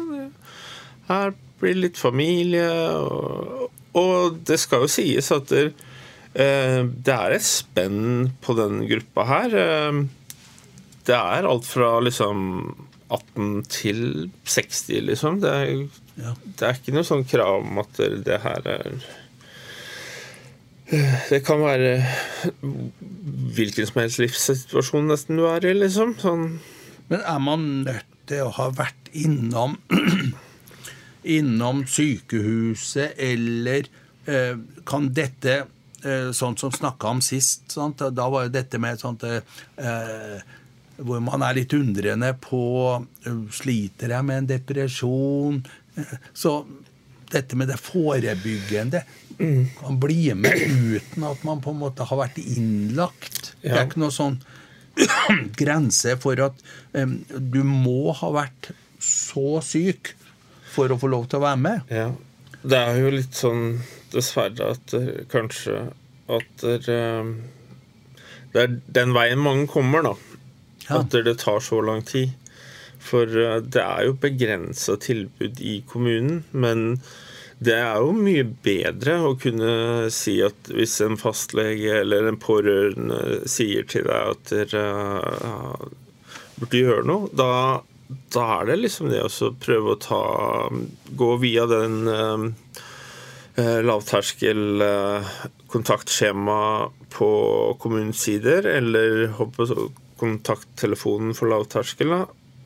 [1.10, 2.68] her blir det litt familie,
[3.02, 5.64] og, og det skal jo sies at det,
[6.34, 9.58] eh, det er et spenn på den gruppa her.
[9.66, 10.02] Eh,
[11.10, 12.46] det er alt fra liksom
[13.12, 14.04] 18 til
[14.46, 15.42] 60, liksom.
[15.44, 15.74] Det er,
[16.22, 16.36] Ja.
[16.46, 19.00] det er ikke noe sånn krav om at det, det her er
[20.92, 21.92] Det kan være
[23.56, 26.18] hvilken som helst livssituasjon nesten du er i, liksom.
[26.20, 26.48] Sånn
[27.12, 29.78] Men er man nødt til å ha vært innom
[31.38, 33.88] innom sykehuset, eller
[34.26, 34.56] eh,
[34.88, 37.68] kan dette eh, sånn som snakka om sist.
[37.72, 38.02] Sant?
[38.02, 40.42] Da var jo dette med sånt eh,
[41.02, 42.64] hvor man er litt undrende på
[42.98, 45.62] eh, Sliter jeg med en depresjon?
[45.96, 46.62] Eh, Så
[47.32, 49.06] dette med det forebyggende
[49.78, 53.54] kan bli med uten at man på en måte har vært innlagt.
[53.62, 54.40] Det er ikke noe sånn
[55.62, 56.66] grense for at
[56.98, 60.14] um, du må ha vært så syk
[60.72, 61.92] for å få lov til å være med.
[61.92, 62.12] Ja.
[62.62, 63.80] Det er jo litt sånn,
[64.14, 64.94] dessverre, at
[65.32, 65.88] kanskje
[66.32, 67.32] at eh,
[68.52, 70.14] det er den veien mange kommer, da.
[70.88, 71.02] Ja.
[71.02, 72.34] At det tar så lang tid.
[73.02, 77.02] For eh, det er jo begrensa tilbud i kommunen, men
[77.62, 83.44] det er jo mye bedre å kunne si at hvis en fastlege eller en pårørende
[83.50, 84.86] sier til deg at dere
[85.46, 85.84] uh,
[86.58, 87.52] burde gjøre noe, da,
[88.34, 90.24] da er det liksom det å prøve å ta
[91.22, 92.50] Gå via den uh,
[93.86, 95.32] lavterskel eh,
[95.70, 96.62] kontaktskjema
[97.12, 97.32] på
[97.84, 99.90] kommunens sider, eller hoppe på
[100.22, 102.16] kontakttelefonen for lavterskel,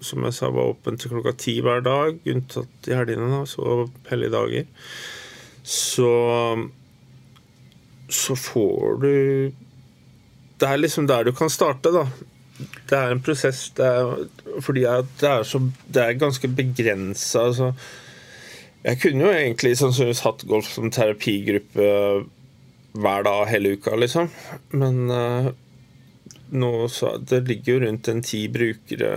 [0.05, 3.85] som jeg sa var åpen til klokka ti hver dag, unntatt i helgene, da, så
[4.11, 4.71] hellige dager.
[5.65, 6.09] Så
[8.09, 9.51] så får du
[10.59, 12.05] Det er liksom der du kan starte, da.
[12.87, 14.27] Det er en prosess det er,
[14.63, 14.85] fordi
[15.19, 15.59] det er, så,
[15.91, 17.49] det er ganske begrensa.
[17.49, 17.73] Altså,
[18.85, 21.89] jeg kunne jo egentlig sannsynligvis hatt golf som terapigruppe
[22.95, 24.29] hver dag hele uka, liksom.
[24.71, 25.51] Men eh,
[26.51, 29.13] nå så Det ligger jo rundt en ti brukere,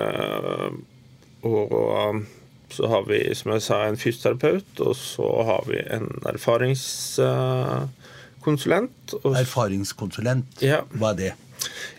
[1.43, 2.27] og um,
[2.71, 9.15] så har vi, som jeg sa, en fysioterapeut, og så har vi en erfaringskonsulent.
[9.25, 10.83] og Erfaringskonsulent, Ja.
[10.93, 11.33] hva er det?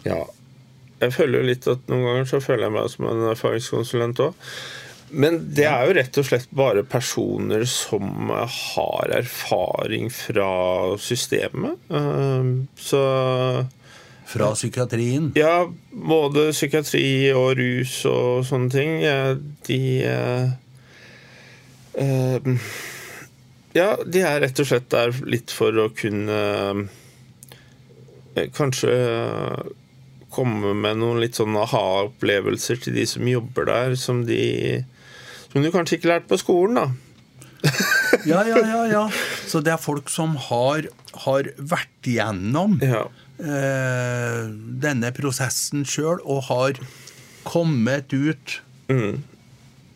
[0.06, 0.24] ja.
[1.02, 4.34] Jeg føler jo litt at noen ganger så føler jeg meg som en erfaringskonsulent òg.
[5.16, 11.78] Men det er jo rett og slett bare personer som har erfaring fra systemet.
[11.90, 12.44] Eh,
[12.76, 13.00] Så
[14.30, 15.32] Fra psykiatrien?
[15.38, 19.00] ja, både psykiatri og rus og sånne ting,
[19.66, 20.52] de eh,
[21.98, 22.50] eh,
[23.74, 26.40] Ja, de er rett og slett der litt for å kunne
[28.38, 28.94] eh, Kanskje
[30.30, 34.84] komme med noen litt sånn aha-opplevelser til de som jobber der, som de
[35.50, 36.92] Som du kanskje ikke lærte på skolen, da.
[38.30, 38.84] Ja, ja, ja.
[38.88, 39.02] ja.
[39.50, 40.86] Så det er folk som har,
[41.26, 43.08] har vært igjennom Ja.
[43.40, 44.48] Eh,
[44.84, 46.80] denne prosessen sjøl og har
[47.48, 49.20] kommet ut Mm.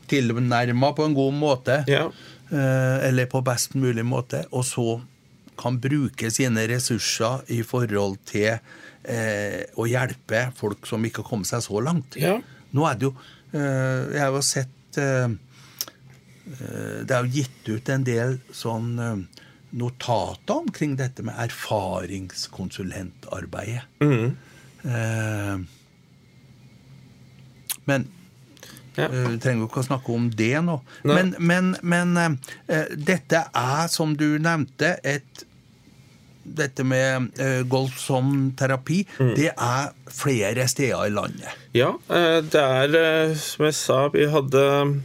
[0.07, 1.83] tilnærma på en god måte.
[1.89, 2.03] ja.
[2.51, 5.01] eh, eller på best mulig måte, og så
[5.57, 8.59] kan bruke sine ressurser i forhold til
[9.03, 12.15] eh, å hjelpe folk som ikke har kommet seg så langt.
[12.21, 12.39] Ja.
[12.73, 13.15] Nå er det jo
[13.53, 15.29] eh, Jeg har jo sett eh,
[17.05, 19.27] Det er jo gitt ut en del sånn
[19.73, 23.81] notater omkring dette med erfaringskonsulentarbeidet.
[24.01, 24.35] Mm.
[24.85, 25.57] Eh,
[27.85, 28.07] men
[28.95, 29.03] Ja.
[29.09, 30.75] eh, vi trenger ikke å snakke om det nå.
[31.03, 31.15] Nei.
[31.15, 32.17] Men, men, men
[32.69, 35.45] eh, dette er, som du nevnte, et
[36.43, 39.29] dette med uh, golf som terapi, Mm.
[39.37, 41.47] det er flere steder i landet.
[41.73, 44.99] Ja, det er som jeg sa, vi hadde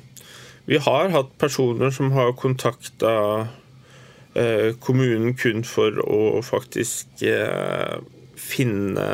[0.66, 3.46] Vi har hatt personer som har kontakta
[4.85, 7.96] kommunen kun for å faktisk eh,
[8.38, 9.09] finne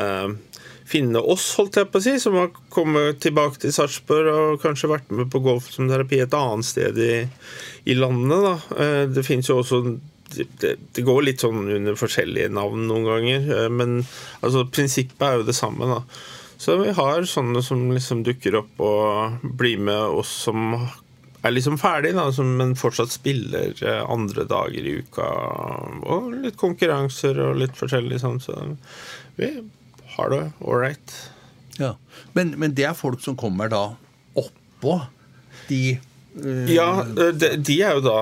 [0.85, 4.91] Finne oss, holdt jeg på å si, som har kommet tilbake til Sarpsborg og kanskje
[4.91, 7.23] vært med på golf som terapi et annet sted i,
[7.89, 8.45] i landet.
[8.45, 8.83] Da.
[8.83, 9.79] Eh, Det fins jo også
[10.35, 13.97] det, det, går litt sånn under forskjellige navn noen ganger, eh, men
[14.41, 15.89] altså, prinsippet er jo det samme.
[15.89, 16.03] da.
[16.61, 20.77] Så vi har sånne som liksom dukker opp og blir med oss som
[21.45, 25.29] er liksom ferdig, da, men fortsatt spiller eh, andre dager i uka.
[26.09, 28.57] Og litt konkurranser og litt forskjellig sånn, så
[29.39, 29.51] vi
[30.15, 31.15] har det ålreit.
[31.79, 31.95] Ja.
[32.33, 33.85] Men, men det er folk som kommer da
[34.35, 34.99] oppå
[35.69, 38.19] de eh, Ja, de, de er jo da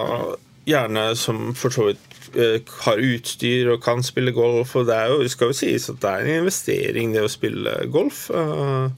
[0.69, 5.11] gjerne som for så vidt eh, har utstyr og kan spille golf, og det er
[5.11, 8.25] jo, skal jo sies at det er en investering, det å spille golf.
[8.31, 8.89] Uh,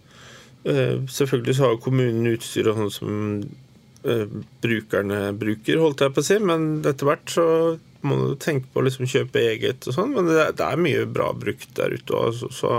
[0.70, 3.64] eh, selvfølgelig så har kommunen utstyr og sånn som eh,
[4.62, 7.46] brukerne bruker, holdt jeg på å si, men etter hvert så
[8.06, 11.06] må du tenke på å liksom kjøpe eget og sånn, men det, det er mye
[11.10, 12.72] bra brukt der ute òg, så, så,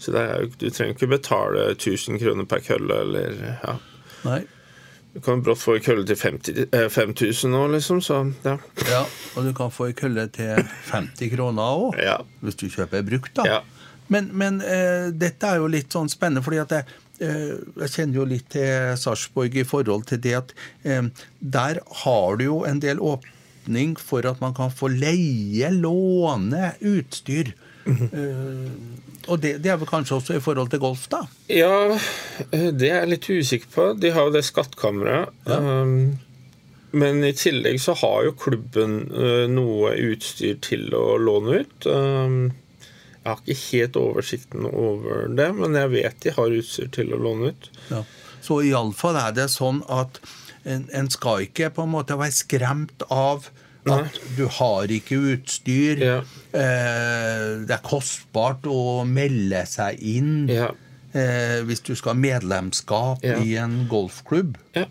[0.00, 3.76] så er, jo- du trenger ikke betale 1000 kroner per kølle, eller ja.
[4.26, 4.42] Nei.
[5.10, 8.58] Du kan brått få ei kølle til 50, eh, 5000 nå, liksom, så ja.
[8.86, 9.00] Ja,
[9.34, 10.60] og du kan få ei kølle til
[10.92, 12.18] 50 kroner òg, Ja.
[12.44, 13.48] hvis du kjøper brukt, da.
[13.56, 13.60] Ja.
[14.10, 18.20] Men, men eh, dette er jo litt sånn spennende, fordi at jeg, eh, jeg kjenner
[18.20, 20.54] jo litt til Sarpsborg i forhold til det at
[20.88, 26.74] eh, der har du jo en del åpning for at man kan få leie, låne
[26.80, 27.52] utstyr.
[27.90, 28.70] Eh,
[29.28, 31.22] og det, det er vel kanskje også i forhold til golf, da?
[31.52, 31.92] Ja,
[32.50, 33.86] eh, det er jeg litt usikker på.
[34.00, 35.32] De har jo det skattkammeret.
[35.46, 36.18] Um,
[36.96, 41.86] men i tillegg så har jo klubben uh, noe utstyr til å låne ut.
[41.86, 42.40] Um,
[43.20, 47.18] jeg har ikke helt oversikten over det, men jeg vet de har utstyr til å
[47.20, 47.70] låne ut.
[47.90, 48.02] Ja.
[48.40, 50.20] Så iallfall er det sånn at
[50.64, 53.50] en, en skal ikke på en måte være skremt av
[53.90, 56.00] at du har ikke utstyr.
[56.04, 56.16] Ja.
[56.52, 60.70] Eh, det er kostbart å melde seg inn Ja.
[61.16, 64.56] eh, hvis du skal ha medlemskap i en golfklubb.
[64.76, 64.84] Ja.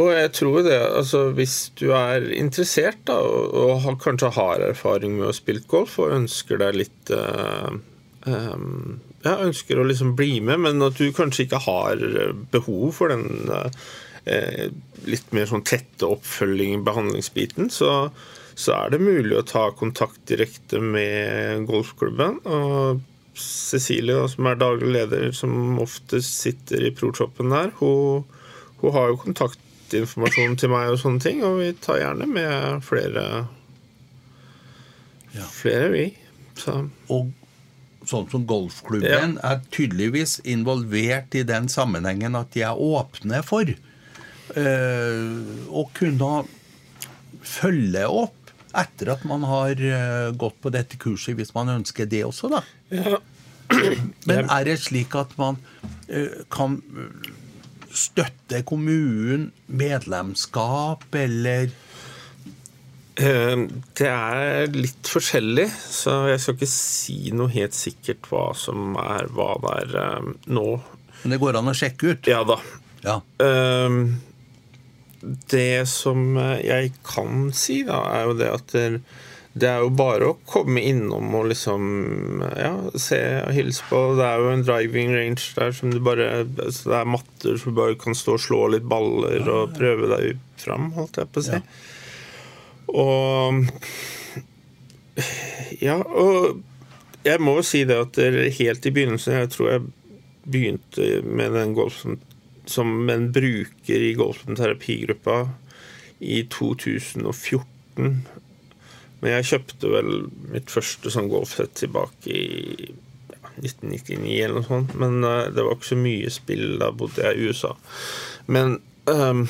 [0.00, 5.18] Og jeg tror det, altså hvis du er interessert da, og, og kanskje har erfaring
[5.18, 7.68] med å spille golf og ønsker deg litt uh,
[8.24, 12.00] um, Ja, ønsker å liksom bli med, men at du kanskje ikke har
[12.54, 14.72] behov for den eh,
[15.06, 18.08] litt mer sånn tette oppfølging, behandlingsbiten, så,
[18.58, 22.40] så er det mulig å ta kontakt direkte med golfklubben.
[22.42, 23.04] og
[23.38, 28.26] Cecilie, som er daglig leder, som oftest sitter i pro-shoppen der, hun,
[28.82, 29.20] hun har jo
[29.92, 33.46] kontaktinformasjon til meg og sånne ting, og vi tar gjerne med flere
[35.32, 35.46] Ja.
[35.48, 36.14] Flere, vi.
[36.56, 37.32] Så Og
[38.04, 45.28] sånn som golfklubben er tydeligvis involvert i den sammenhengen at de er åpne for eh,
[45.70, 46.44] å kunne
[47.42, 52.24] følge opp etter at man har eh, gått på dette kurset, hvis man ønsker det
[52.26, 52.62] også, da.
[52.90, 53.20] ja.
[54.26, 55.56] Men er det slik at man
[56.08, 56.82] eh, kan
[57.92, 61.70] eh, støtte kommunen medlemskap, eller
[63.20, 63.56] Eh,
[63.94, 69.28] Det er litt forskjellig, så jeg skal ikke si noe helt sikkert hva som er
[69.36, 70.68] hva det er eh, nå.
[71.22, 72.30] Men det går an å sjekke ut?
[72.30, 72.56] Ja da.
[73.04, 73.18] Ja.
[73.44, 74.20] Ehm,
[75.20, 78.74] Det som jeg kan si, da, er jo det at
[79.52, 81.82] det, er jo bare å komme innom og liksom
[82.56, 84.00] ja, se og hilse på.
[84.18, 87.74] Det er jo en driving range der som du bare altså Det er matter som
[87.74, 91.42] du bare kan stå og slå litt baller og prøve deg fram, holdt jeg på
[91.42, 91.58] å si.
[91.58, 91.62] Ja.
[92.92, 93.64] Og
[95.82, 96.62] Ja, og
[97.22, 98.18] jeg må jo si det at
[98.56, 99.82] helt i begynnelsen Jeg tror jeg
[100.42, 102.16] begynte med den golfen
[102.66, 105.36] som en bruker i golfen terapigruppa
[106.22, 108.22] i 2014.
[109.22, 110.10] Men jeg kjøpte vel
[110.50, 112.88] mitt første sånn golfsett tilbake i
[113.30, 114.96] ja, 1999 eller noe sånt.
[114.98, 116.66] Men uh, det var ikke så mye spill.
[116.82, 117.76] Da bodde jeg i USA.
[118.50, 119.46] Men um,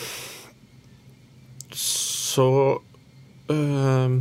[1.73, 2.49] så
[3.49, 4.21] um,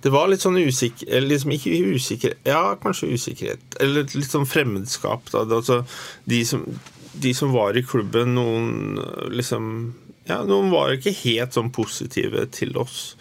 [0.00, 3.78] det var litt sånn usikker Eller liksom ikke usikker Ja, kanskje usikkerhet.
[3.82, 5.28] Eller litt sånn fremmedskap.
[5.32, 5.44] Da.
[5.44, 5.82] Altså,
[6.30, 6.64] de, som,
[7.12, 8.98] de som var i klubben, noen
[9.34, 9.92] liksom
[10.28, 13.14] Ja, noen var ikke helt sånn positive til oss.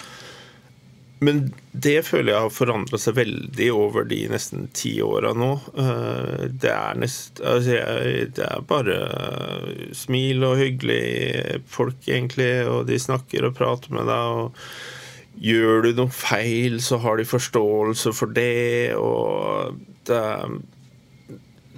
[1.20, 1.42] Men
[1.76, 5.50] det føler jeg har forandra seg veldig over de nesten ti åra nå.
[5.76, 12.54] Eh, Det er, nest, altså jeg, det er bare eh, smil og hyggelig folk, egentlig,
[12.72, 14.40] og de snakker og prater med deg.
[14.46, 19.76] og Gjør du noe feil, så har de forståelse for det, og
[20.08, 20.24] det,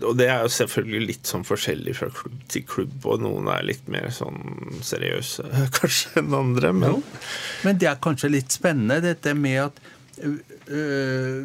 [0.08, 3.66] og det er jo selvfølgelig litt sånn forskjellig fra klubb til klubb, og noen er
[3.68, 7.00] litt mer sånn seriøse kanskje enn andre, men
[7.66, 9.82] Men det er kanskje litt spennende, dette med at
[10.22, 10.36] ø,
[10.68, 10.84] ø,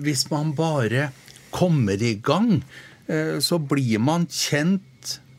[0.04, 1.10] hvis man bare
[1.54, 2.60] kommer i gang,
[3.08, 4.82] øh, så blir man kjent,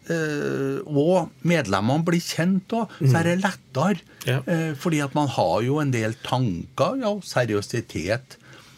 [0.08, 4.06] og medlemmene blir kjent òg, så er det lettere.
[4.24, 4.38] Ja.
[4.80, 8.38] Fordi at man har jo en del tanker, ja, seriøsitet.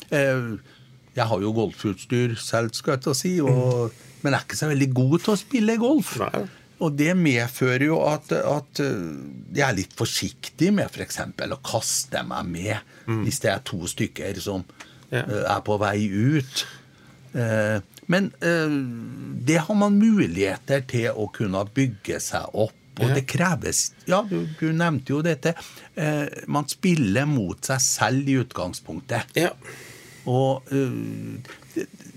[0.09, 4.67] Jeg har jo golfutstyr selv, skal jeg til å si, og, men er ikke så
[4.71, 6.15] veldig god til å spille golf.
[6.19, 6.47] Nei.
[6.79, 8.99] Og det medfører jo at, at eh,
[9.57, 11.17] jeg er litt forsiktig med f.eks.
[11.51, 12.93] å kaste meg med
[13.25, 14.63] hvis det er to stykker som
[15.11, 15.23] Ja.
[15.25, 16.65] eh, er på vei ut.
[17.33, 17.79] Eh,
[18.09, 18.31] Men
[19.45, 22.73] det har man muligheter til å kunne bygge seg opp.
[22.99, 25.53] Og det kreves Ja, du, du nevnte jo dette.
[26.47, 29.29] Man spiller mot seg selv i utgangspunktet.
[29.39, 29.51] ja.
[30.25, 30.63] Og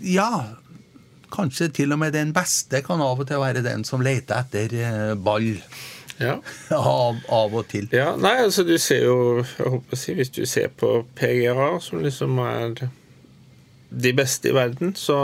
[0.03, 0.31] ja
[1.33, 4.77] Kanskje til og med den beste kan av og til være den som leter etter
[4.79, 5.55] øh, ball.
[6.21, 6.39] ja.
[6.77, 7.89] Av, av og til.
[7.93, 11.73] Ja, nei, altså du ser jo jeg håper å si, Hvis du ser på PGA,
[11.81, 12.89] som liksom er
[13.93, 15.19] de beste i verden, så,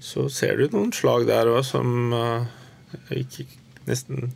[0.00, 2.46] så ser du noen slag der òg som uh,
[3.14, 3.46] ikke
[3.86, 4.32] nesten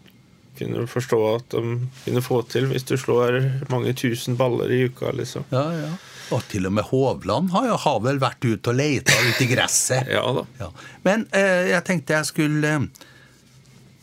[0.65, 1.61] kunne forstå at de
[2.07, 3.31] kunne få til hvis du slår
[3.73, 5.43] mange tusen baller i uka, liksom.
[5.55, 5.93] Ja, ja.
[6.33, 9.51] Og til og med Hovland har, jo- har vel vært ute og leita ute i
[9.51, 10.07] gresset.
[10.17, 10.45] Ja da.
[10.61, 10.69] Ja.
[11.05, 12.87] Men eh, jeg tenkte jeg skulle eh,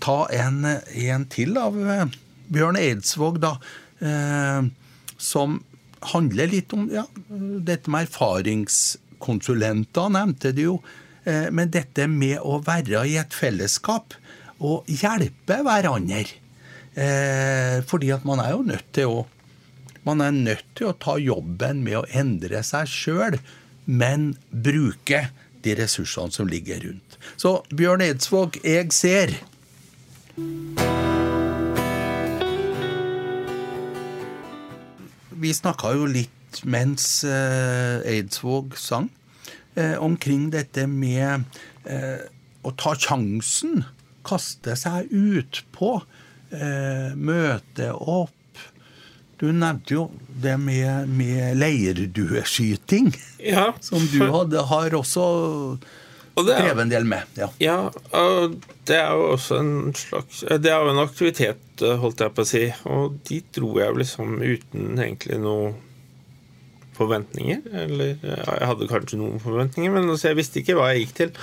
[0.04, 2.06] ta en, en til av eh,
[2.54, 3.56] Bjørn Eidsvåg, da.
[4.02, 4.62] Eh,
[5.20, 5.58] som
[6.14, 7.04] handler litt om ja,
[7.68, 10.78] dette med erfaringskonsulenter, nevnte du jo.
[11.26, 14.14] Eh, men dette med å være i et fellesskap
[14.60, 16.26] og hjelpe hverandre.
[17.00, 19.20] Eh, fordi at man er jo nødt til å
[20.08, 23.36] man er nødt til å ta jobben med å endre seg sjøl,
[23.86, 25.26] men bruke
[25.64, 27.18] de ressursene som ligger rundt.
[27.38, 29.36] Så Bjørn Eidsvåg, jeg ser.
[35.40, 39.12] Vi snakka jo litt mens eh, Eidsvåg sang,
[39.76, 41.46] eh, omkring dette med
[41.86, 42.24] eh,
[42.64, 43.84] å ta sjansen.
[44.28, 46.00] Kaste seg utpå.
[47.16, 48.36] Møte opp.
[49.40, 55.26] Du nevnte jo det med, med leirdueskyting, ja, som du hadde, har også
[56.36, 57.28] drevet en del med.
[57.40, 57.48] Ja.
[57.60, 57.78] ja,
[58.16, 62.46] og det er jo også en slags Det er jo en aktivitet, holdt jeg på
[62.46, 65.74] å si, og de dro jeg liksom uten egentlig noe
[67.00, 67.64] forventninger.
[67.86, 71.36] Eller jeg hadde kanskje noen forventninger, men altså, jeg visste ikke hva jeg gikk til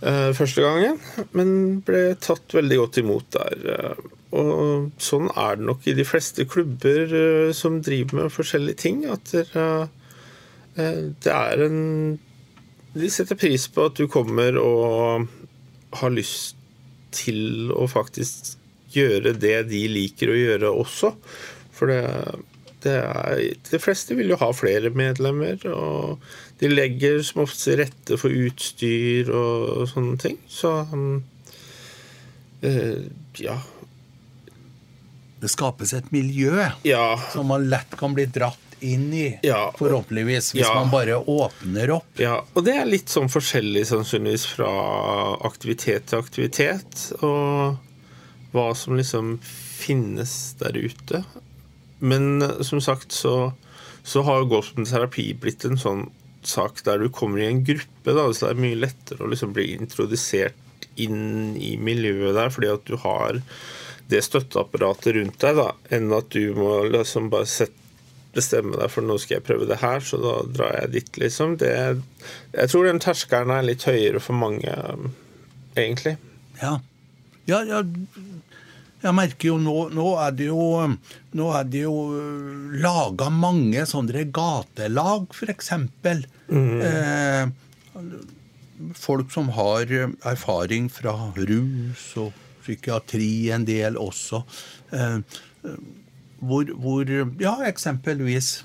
[0.00, 0.98] første gangen.
[1.36, 3.64] Men ble tatt veldig godt imot der.
[3.66, 8.82] Uh, og sånn er det nok i de fleste klubber uh, som driver med forskjellige
[8.84, 9.04] ting.
[9.08, 9.32] At
[10.76, 11.78] det er en
[12.92, 15.24] De setter pris på at du kommer og
[15.96, 16.56] har lyst
[17.16, 18.56] til å faktisk
[18.92, 21.12] gjøre det de liker å gjøre også.
[21.76, 22.02] For det,
[22.84, 26.22] det er De fleste vil jo ha flere medlemmer, og
[26.60, 30.38] de legger som ofte til rette for utstyr og sånne ting.
[30.48, 31.24] Så um,
[33.42, 33.58] ja
[35.40, 37.04] det skapes et miljø ja.
[37.32, 39.70] som man lett kan bli dratt inn i, ja.
[39.78, 40.74] forhåpentligvis, hvis ja.
[40.74, 42.08] man bare åpner opp.
[42.20, 44.68] Ja, og det er litt sånn forskjellig sannsynligvis fra
[45.48, 47.78] aktivitet til aktivitet, og
[48.52, 51.22] hva som liksom finnes der ute.
[52.04, 53.52] Men som sagt så,
[54.04, 56.08] så har golfterapi blitt en sånn
[56.50, 59.54] sak der du kommer i en gruppe, da, så det er mye lettere å liksom
[59.56, 63.40] bli introdusert inn i miljøet der, fordi at du har
[64.10, 67.82] det støtteapparatet rundt deg, da, enn at du må liksom bare sette,
[68.36, 71.54] bestemme deg for nå skal jeg prøve det her, så da drar jeg dit, liksom.
[71.62, 71.70] Det,
[72.52, 74.74] jeg tror den terskelen er litt høyere for mange,
[75.72, 76.18] egentlig.
[76.60, 76.74] Ja.
[77.48, 77.80] Ja, ja.
[79.06, 80.62] Jeg merker jo nå, nå er det jo
[81.36, 85.70] Nå er det jo øh, laga mange sånne gatelag, f.eks.
[86.48, 86.80] Mm.
[86.80, 87.48] Eh,
[88.94, 89.90] folk som har
[90.26, 92.32] erfaring fra rus og
[92.62, 94.42] psykiatri en del også.
[94.92, 95.18] Eh,
[96.46, 98.60] hvor, hvor ja, eksempelvis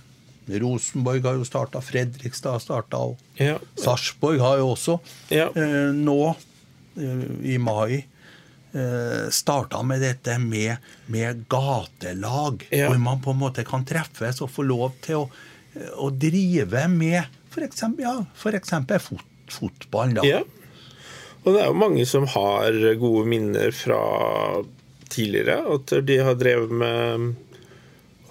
[0.60, 3.58] Rosenborg har jo starta, Fredrikstad har starta, og ja.
[3.80, 4.98] Sarpsborg har jo også
[5.32, 5.50] ja.
[5.56, 6.34] eh, nå,
[6.98, 8.02] eh, i mai,
[8.74, 10.82] eh, starta med dette med,
[11.14, 12.90] med gatelag, ja.
[12.90, 15.28] hvor man på en måte kan treffes og få lov til å,
[16.02, 17.86] å drive med f.eks.
[18.00, 18.58] Ja, for
[19.00, 20.16] fot, fotball.
[20.16, 20.26] da.
[20.26, 20.42] Ja.
[21.44, 24.02] Og det er jo mange som har gode minner fra
[25.12, 25.62] tidligere.
[25.76, 27.32] At de har drevet med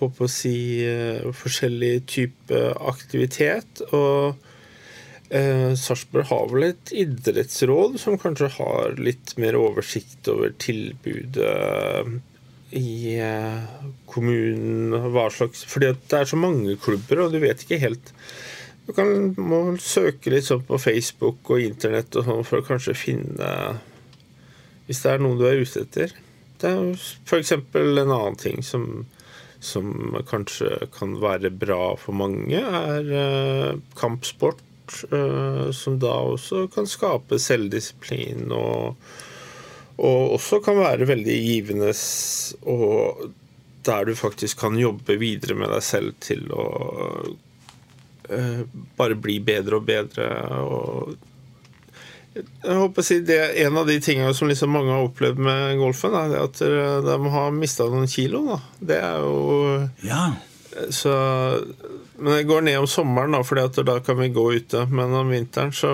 [0.00, 0.54] håper å si
[0.86, 2.60] eh, forskjellig type
[2.90, 3.82] aktivitet.
[3.96, 4.38] Og
[5.28, 12.16] eh, Sarpsborg har vel et idrettsråd som kanskje har litt mer oversikt over tilbudet
[12.76, 14.94] i eh, kommunen.
[15.12, 18.14] Hva slags, fordi det er så mange klubber, og du vet ikke helt
[18.86, 22.96] du kan, må søke litt sånn på Facebook og internett og sånn for å kanskje
[22.98, 23.50] finne
[24.88, 26.14] Hvis det er noe du er ute etter.
[26.60, 27.52] Det er f.eks.
[27.54, 29.04] en annen ting som,
[29.62, 34.64] som, kanskje kan være bra for mange, er uh, kampsport.
[35.14, 38.96] Uh, som da også kan skape selvdisiplin og,
[40.02, 41.92] og også kan være veldig givende
[42.66, 43.28] og
[43.86, 46.66] der du faktisk kan jobbe videre med deg selv til å
[47.30, 47.49] Eh,
[48.96, 50.28] bare bli bedre og bedre.
[50.62, 51.16] og
[52.30, 55.40] jeg håper å si det er En av de tingene som liksom mange har opplevd
[55.42, 58.44] med golfen, er at de har mista noen kilo.
[58.46, 58.60] Da.
[58.92, 59.40] Det er jo
[60.06, 60.28] ja.
[60.94, 61.12] Så,
[62.18, 64.84] men det går ned om sommeren, da, for da kan vi gå ute.
[64.90, 65.90] Men om vinteren så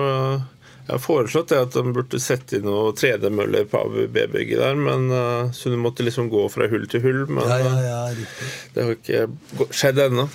[0.87, 5.09] Jeg har foreslått det at de burde sette inn noen tredemøller på ABB-bygget der, men,
[5.11, 7.25] eh, så du måtte liksom gå fra hull til hull.
[7.27, 7.97] Men ja, ja,
[8.71, 9.25] det har ikke
[9.75, 10.29] skjedd ennå.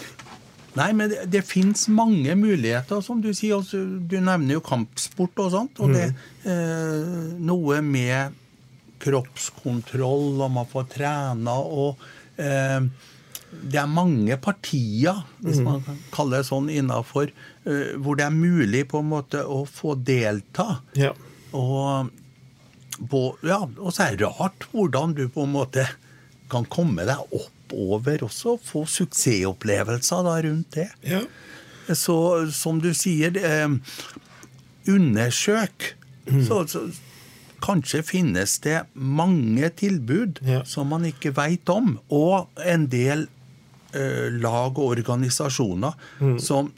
[0.79, 3.59] Nei, men det, det fins mange muligheter, som du sier.
[3.59, 5.81] Også, du nevner jo kampsport og sånt.
[5.85, 6.23] Og det mm.
[6.49, 8.39] eh, noe med
[9.03, 12.05] kroppskontroll, og man får trene og
[12.41, 12.79] eh,
[13.53, 15.67] Det er mange partier, hvis mm.
[15.67, 19.65] man kan kalle det sånn, innafor eh, hvor det er mulig på en måte å
[19.69, 20.79] få delta.
[20.97, 21.13] Ja.
[21.53, 22.09] Og,
[23.11, 25.85] på, ja, og så er det rart hvordan du på en måte
[26.53, 30.89] kan komme deg opp over også, få suksessopplevelser da rundt det.
[31.09, 31.23] Ja.
[31.95, 32.17] Så
[32.55, 33.69] som du sier, eh,
[34.89, 35.95] undersøk.
[36.31, 36.45] Mm.
[36.47, 36.83] Så, så
[37.63, 40.63] kanskje finnes det mange tilbud Ja.
[40.65, 43.27] som man ikke veit om, og en del
[43.95, 46.39] eh, lag og organisasjoner Mm.
[46.41, 46.73] som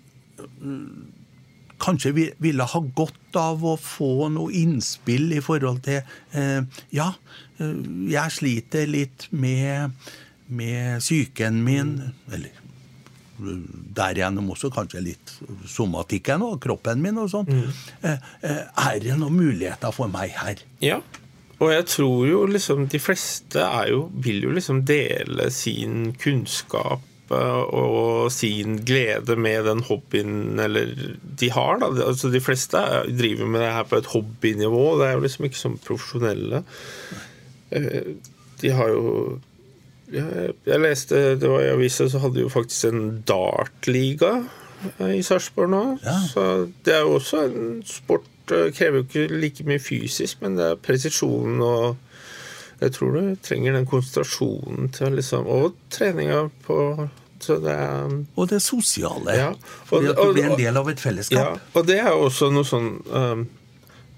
[0.60, 1.06] mm,
[1.78, 7.12] kanskje vi, ville ha godt av å få noe innspill i forhold til eh, Ja,
[7.58, 7.74] eh,
[8.12, 9.92] jeg sliter litt med,
[10.48, 11.94] med psyken min,
[12.32, 12.50] eller
[13.98, 15.32] derigjennom også kanskje litt
[15.68, 17.48] somatikken og kroppen min og sånn.
[17.50, 17.70] Mm.
[18.06, 20.60] eh, Er det noen muligheter for meg her?
[20.84, 21.00] Ja.
[21.62, 27.02] Og jeg tror jo liksom de fleste er jo, vil jo liksom dele sin kunnskap
[27.30, 30.92] eh, og sin glede med den hobbyen eller
[31.40, 31.78] de har.
[31.82, 31.90] da.
[32.10, 34.84] Altså De fleste er- driver med det her på et hobbynivå.
[35.00, 36.62] Det er jo liksom ikke som profesjonelle.
[37.72, 38.14] Eh,
[38.62, 39.40] De har jo
[40.12, 44.34] jeg, jeg leste, det var i avisa, så hadde jo faktisk en dartliga
[45.00, 45.82] eh, i Sarpsborg nå.
[46.04, 46.18] Ja.
[46.28, 46.46] Så
[46.84, 50.64] det er jo også en sport eh, Krever jo ikke like mye fysisk, men det
[50.74, 51.96] er presisjon og
[52.82, 56.78] Jeg tror du trenger den konsentrasjonen til liksom Og treninga på
[57.40, 59.30] Så det er Og det sosiale.
[59.38, 59.50] Ja,
[59.90, 61.38] og- at du blir en del av et fellesskap.
[61.38, 63.44] ja, og det er jo også noe sånn uh,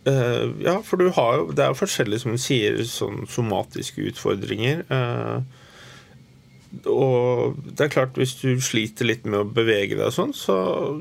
[0.09, 4.03] uh, Ja, for du har jo Det er jo forskjellig, som du sier, sånn somatiske
[4.11, 4.82] utfordringer.
[4.91, 5.41] eh,
[6.85, 10.57] og det er klart, hvis du sliter litt med å bevege deg sånn, så,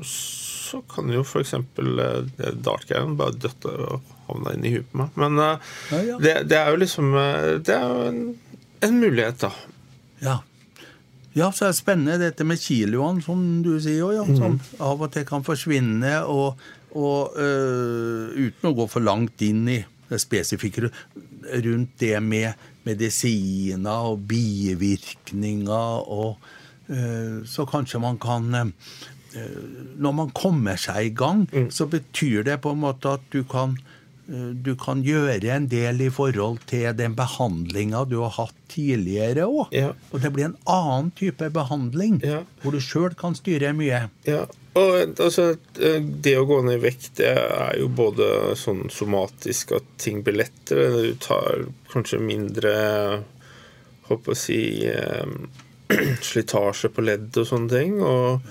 [0.06, 1.54] så kan jo f.eks.
[1.78, 2.26] Uh,
[2.64, 5.16] dartgreien bare døtte og havne inn i huet på meg.
[5.22, 6.18] Men eh, Ja, ja.
[6.22, 8.20] Det, det er jo liksom eh, Det er jo en,
[8.88, 9.52] en mulighet, da.
[10.24, 10.36] Ja.
[11.36, 15.12] ja, så er det spennende dette med kiloene, som du sier, ja, som av og
[15.14, 16.16] til kan forsvinne.
[16.26, 16.62] Og,
[16.96, 20.88] og øh, uten å gå for langt inn i det spesifikke
[21.66, 26.38] rundt det med medisiner og bivirkninger og
[26.88, 28.70] øh, Så kanskje man kan øh,
[29.98, 33.76] Når man kommer seg i gang, så betyr det på en måte at du kan
[34.64, 39.68] du kan gjøre en del i forhold til den behandlinga du har hatt tidligere òg.
[39.70, 39.92] Ja.
[40.10, 42.40] Og det blir en annen type behandling, Ja.
[42.62, 44.08] hvor du sjøl kan styre mye.
[44.26, 44.40] Ja,
[44.76, 49.88] og altså Det å gå ned i vekt, det er jo både sånn somatisk at
[50.02, 50.90] ting blir lettere.
[50.92, 52.76] Du tar kanskje mindre
[54.06, 55.26] Håper å si eh,
[56.28, 57.96] slitasje på ledd og sånne ting.
[58.06, 58.44] Og,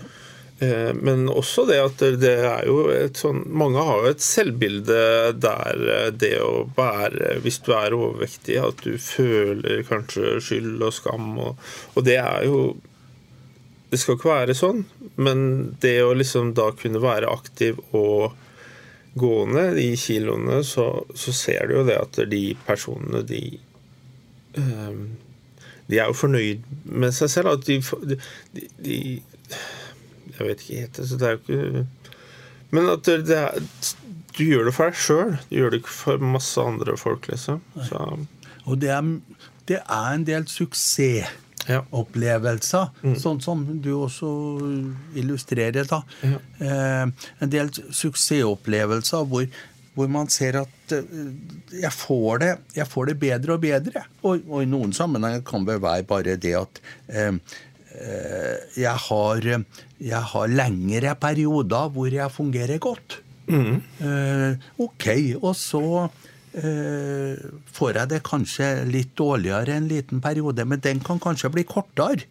[0.59, 4.99] eh, men også det at det- er jo et sånn Mange har jo et selvbilde
[5.39, 10.97] der eh, det å være Hvis du er overvektig, at du føler kanskje skyld og
[10.97, 11.31] skam.
[11.39, 12.59] Og, og det er jo
[13.95, 14.81] det skal ikke være sånn,
[15.15, 15.39] men
[15.79, 18.33] det å liksom da kunne være aktiv og
[19.15, 23.43] gående i kiloene, så, så ser du jo det at de personene, de
[24.59, 25.15] um,
[25.87, 27.53] De er jo fornøyd med seg selv.
[27.53, 27.77] At de,
[28.09, 28.17] de,
[28.83, 28.97] de,
[30.33, 31.85] Jeg vet ikke helt, så det er jo ikke
[32.75, 33.59] Men at det, er,
[34.35, 35.35] du gjør det for deg sjøl.
[35.47, 37.63] Du gjør det ikke for masse andre folk, liksom.
[37.87, 38.03] Så,
[38.65, 39.13] Og det er,
[39.69, 41.81] det er en del suksessopplevelser, ja.
[43.21, 44.31] sånn som du også
[45.17, 45.87] illustrerer.
[45.89, 46.01] da.
[46.25, 46.41] Ja.
[46.59, 49.47] Eh, en del suksessopplevelser hvor,
[49.95, 51.09] hvor man ser at eh,
[51.81, 54.05] jeg, får det, jeg får det bedre og bedre.
[54.23, 57.33] Og, og i noen sammenhenger kan det være bare det at eh,
[57.97, 59.51] eh, jeg, har,
[60.11, 63.21] jeg har lengre perioder hvor jeg fungerer godt.
[64.01, 65.09] Eh, ok,
[65.41, 65.83] og så
[66.55, 72.29] får jeg det kanskje litt dårligere en liten periode, men den kan kanskje bli kortere.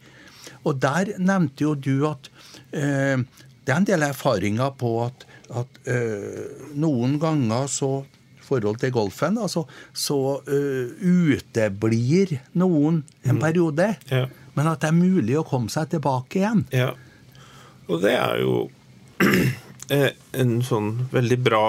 [0.65, 2.31] Og der nevnte jo du at
[2.73, 3.21] eh,
[3.65, 5.27] det er en del erfaringer på at,
[5.61, 7.93] at eh, noen ganger så
[8.45, 9.63] forhold til golfen, altså,
[9.97, 13.87] så uh, uteblir noen en periode.
[14.11, 14.27] Ja.
[14.53, 16.67] Men at det er mulig å komme seg tilbake igjen.
[16.75, 16.91] Ja.
[17.89, 18.59] Og det er jo
[19.95, 21.65] eh, en sånn veldig bra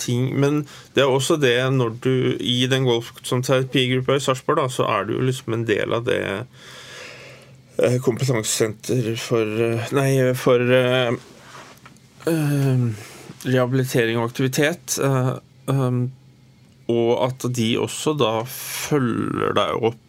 [0.00, 0.30] ting.
[0.40, 4.68] Men det er også det når du i den golf som terapigruppa i Sarpsborg, da,
[4.72, 6.20] så er du jo liksom en del av det
[7.78, 11.12] eh, kompetansesenter for eh, Nei, for uh,
[12.30, 12.86] eh,
[13.46, 14.98] rehabilitering og aktivitet.
[15.02, 15.36] Uh,
[15.70, 16.06] um,
[16.92, 20.05] og at de også da følger deg opp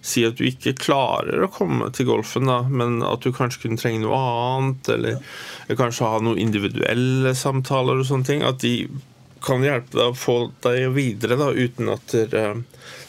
[0.00, 3.80] Si at du ikke klarer å komme til golfen, da, men at du kanskje kunne
[3.80, 8.44] trenge noe annet, eller kanskje ha noen individuelle samtaler og sånne ting.
[8.46, 8.88] At de
[9.44, 12.46] kan hjelpe deg å få deg videre da, uten at det,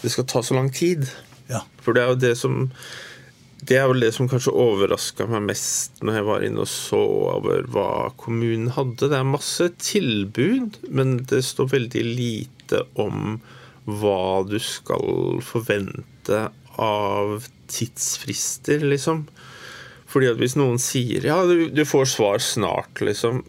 [0.01, 1.07] det skal ta så lang tid.
[1.51, 1.63] Ja.
[1.83, 2.67] For det er jo det som
[3.61, 7.01] Det er vel det som kanskje overraska meg mest når jeg var inne og så
[7.35, 9.11] over hva kommunen hadde.
[9.11, 13.37] Det er masse tilbud, men det står veldig lite om
[13.85, 16.47] hva du skal forvente
[16.81, 19.25] av tidsfrister, liksom.
[20.11, 23.43] Fordi at hvis noen sier ja, du, du får svar snart, liksom,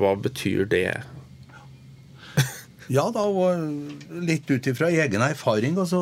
[0.00, 1.00] hva betyr det?
[2.90, 6.00] Ja da, og litt ut ifra egen erfaring, og så,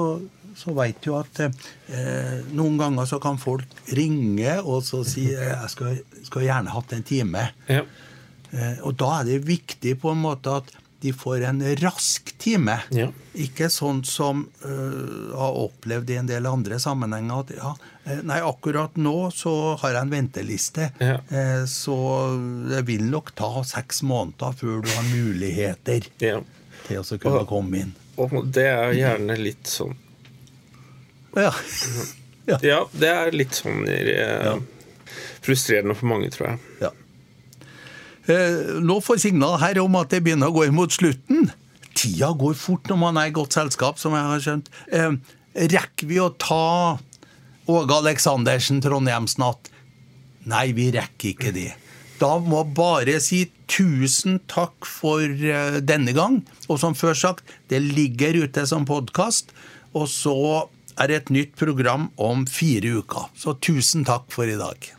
[0.57, 5.51] så veit du at eh, noen ganger så kan folk ringe og så si eh,
[5.51, 7.45] jeg skal, skal gjerne hatt en time.
[7.69, 7.83] Ja.
[8.55, 12.75] Eh, og da er det viktig på en måte at de får en rask time.
[12.91, 13.09] Ja.
[13.39, 17.73] Ikke sånn som uh, har opplevd i en del andre sammenhenger at ja,
[18.05, 21.21] eh, nei, akkurat nå så har jeg en venteliste, Ja.
[21.31, 21.99] uh, så
[22.73, 26.41] det vil nok ta seks måneder før du har muligheter Ja.
[26.89, 27.95] til å kunne Og- komme inn.
[28.19, 29.95] Og det er gjerne litt sånn
[31.37, 31.53] Ja.
[32.47, 32.59] ja.
[32.63, 34.57] Ja, det er litt sånn eh,
[35.45, 36.59] frustrerende for mange, tror jeg.
[36.81, 36.91] ja.
[38.29, 41.49] Eh, nå får signal her om at det begynner å gå imot slutten.
[41.97, 44.71] Tida går fort når man er i godt selskap, som jeg har skjønt.
[44.93, 45.17] Eh,
[45.73, 46.99] rekker vi å ta
[47.69, 49.73] Åge Aleksandersen Trondheimsnatt?
[50.49, 51.71] Nei, vi rekker ikke det.
[52.19, 56.41] Da må jeg bare si tusen takk for eh, denne gang.
[56.69, 59.55] Og som før sagt, det ligger ute som podkast.
[59.97, 60.37] Og så
[60.99, 63.31] er det et nytt program om fire uker.
[63.39, 64.98] Så tusen takk for i dag.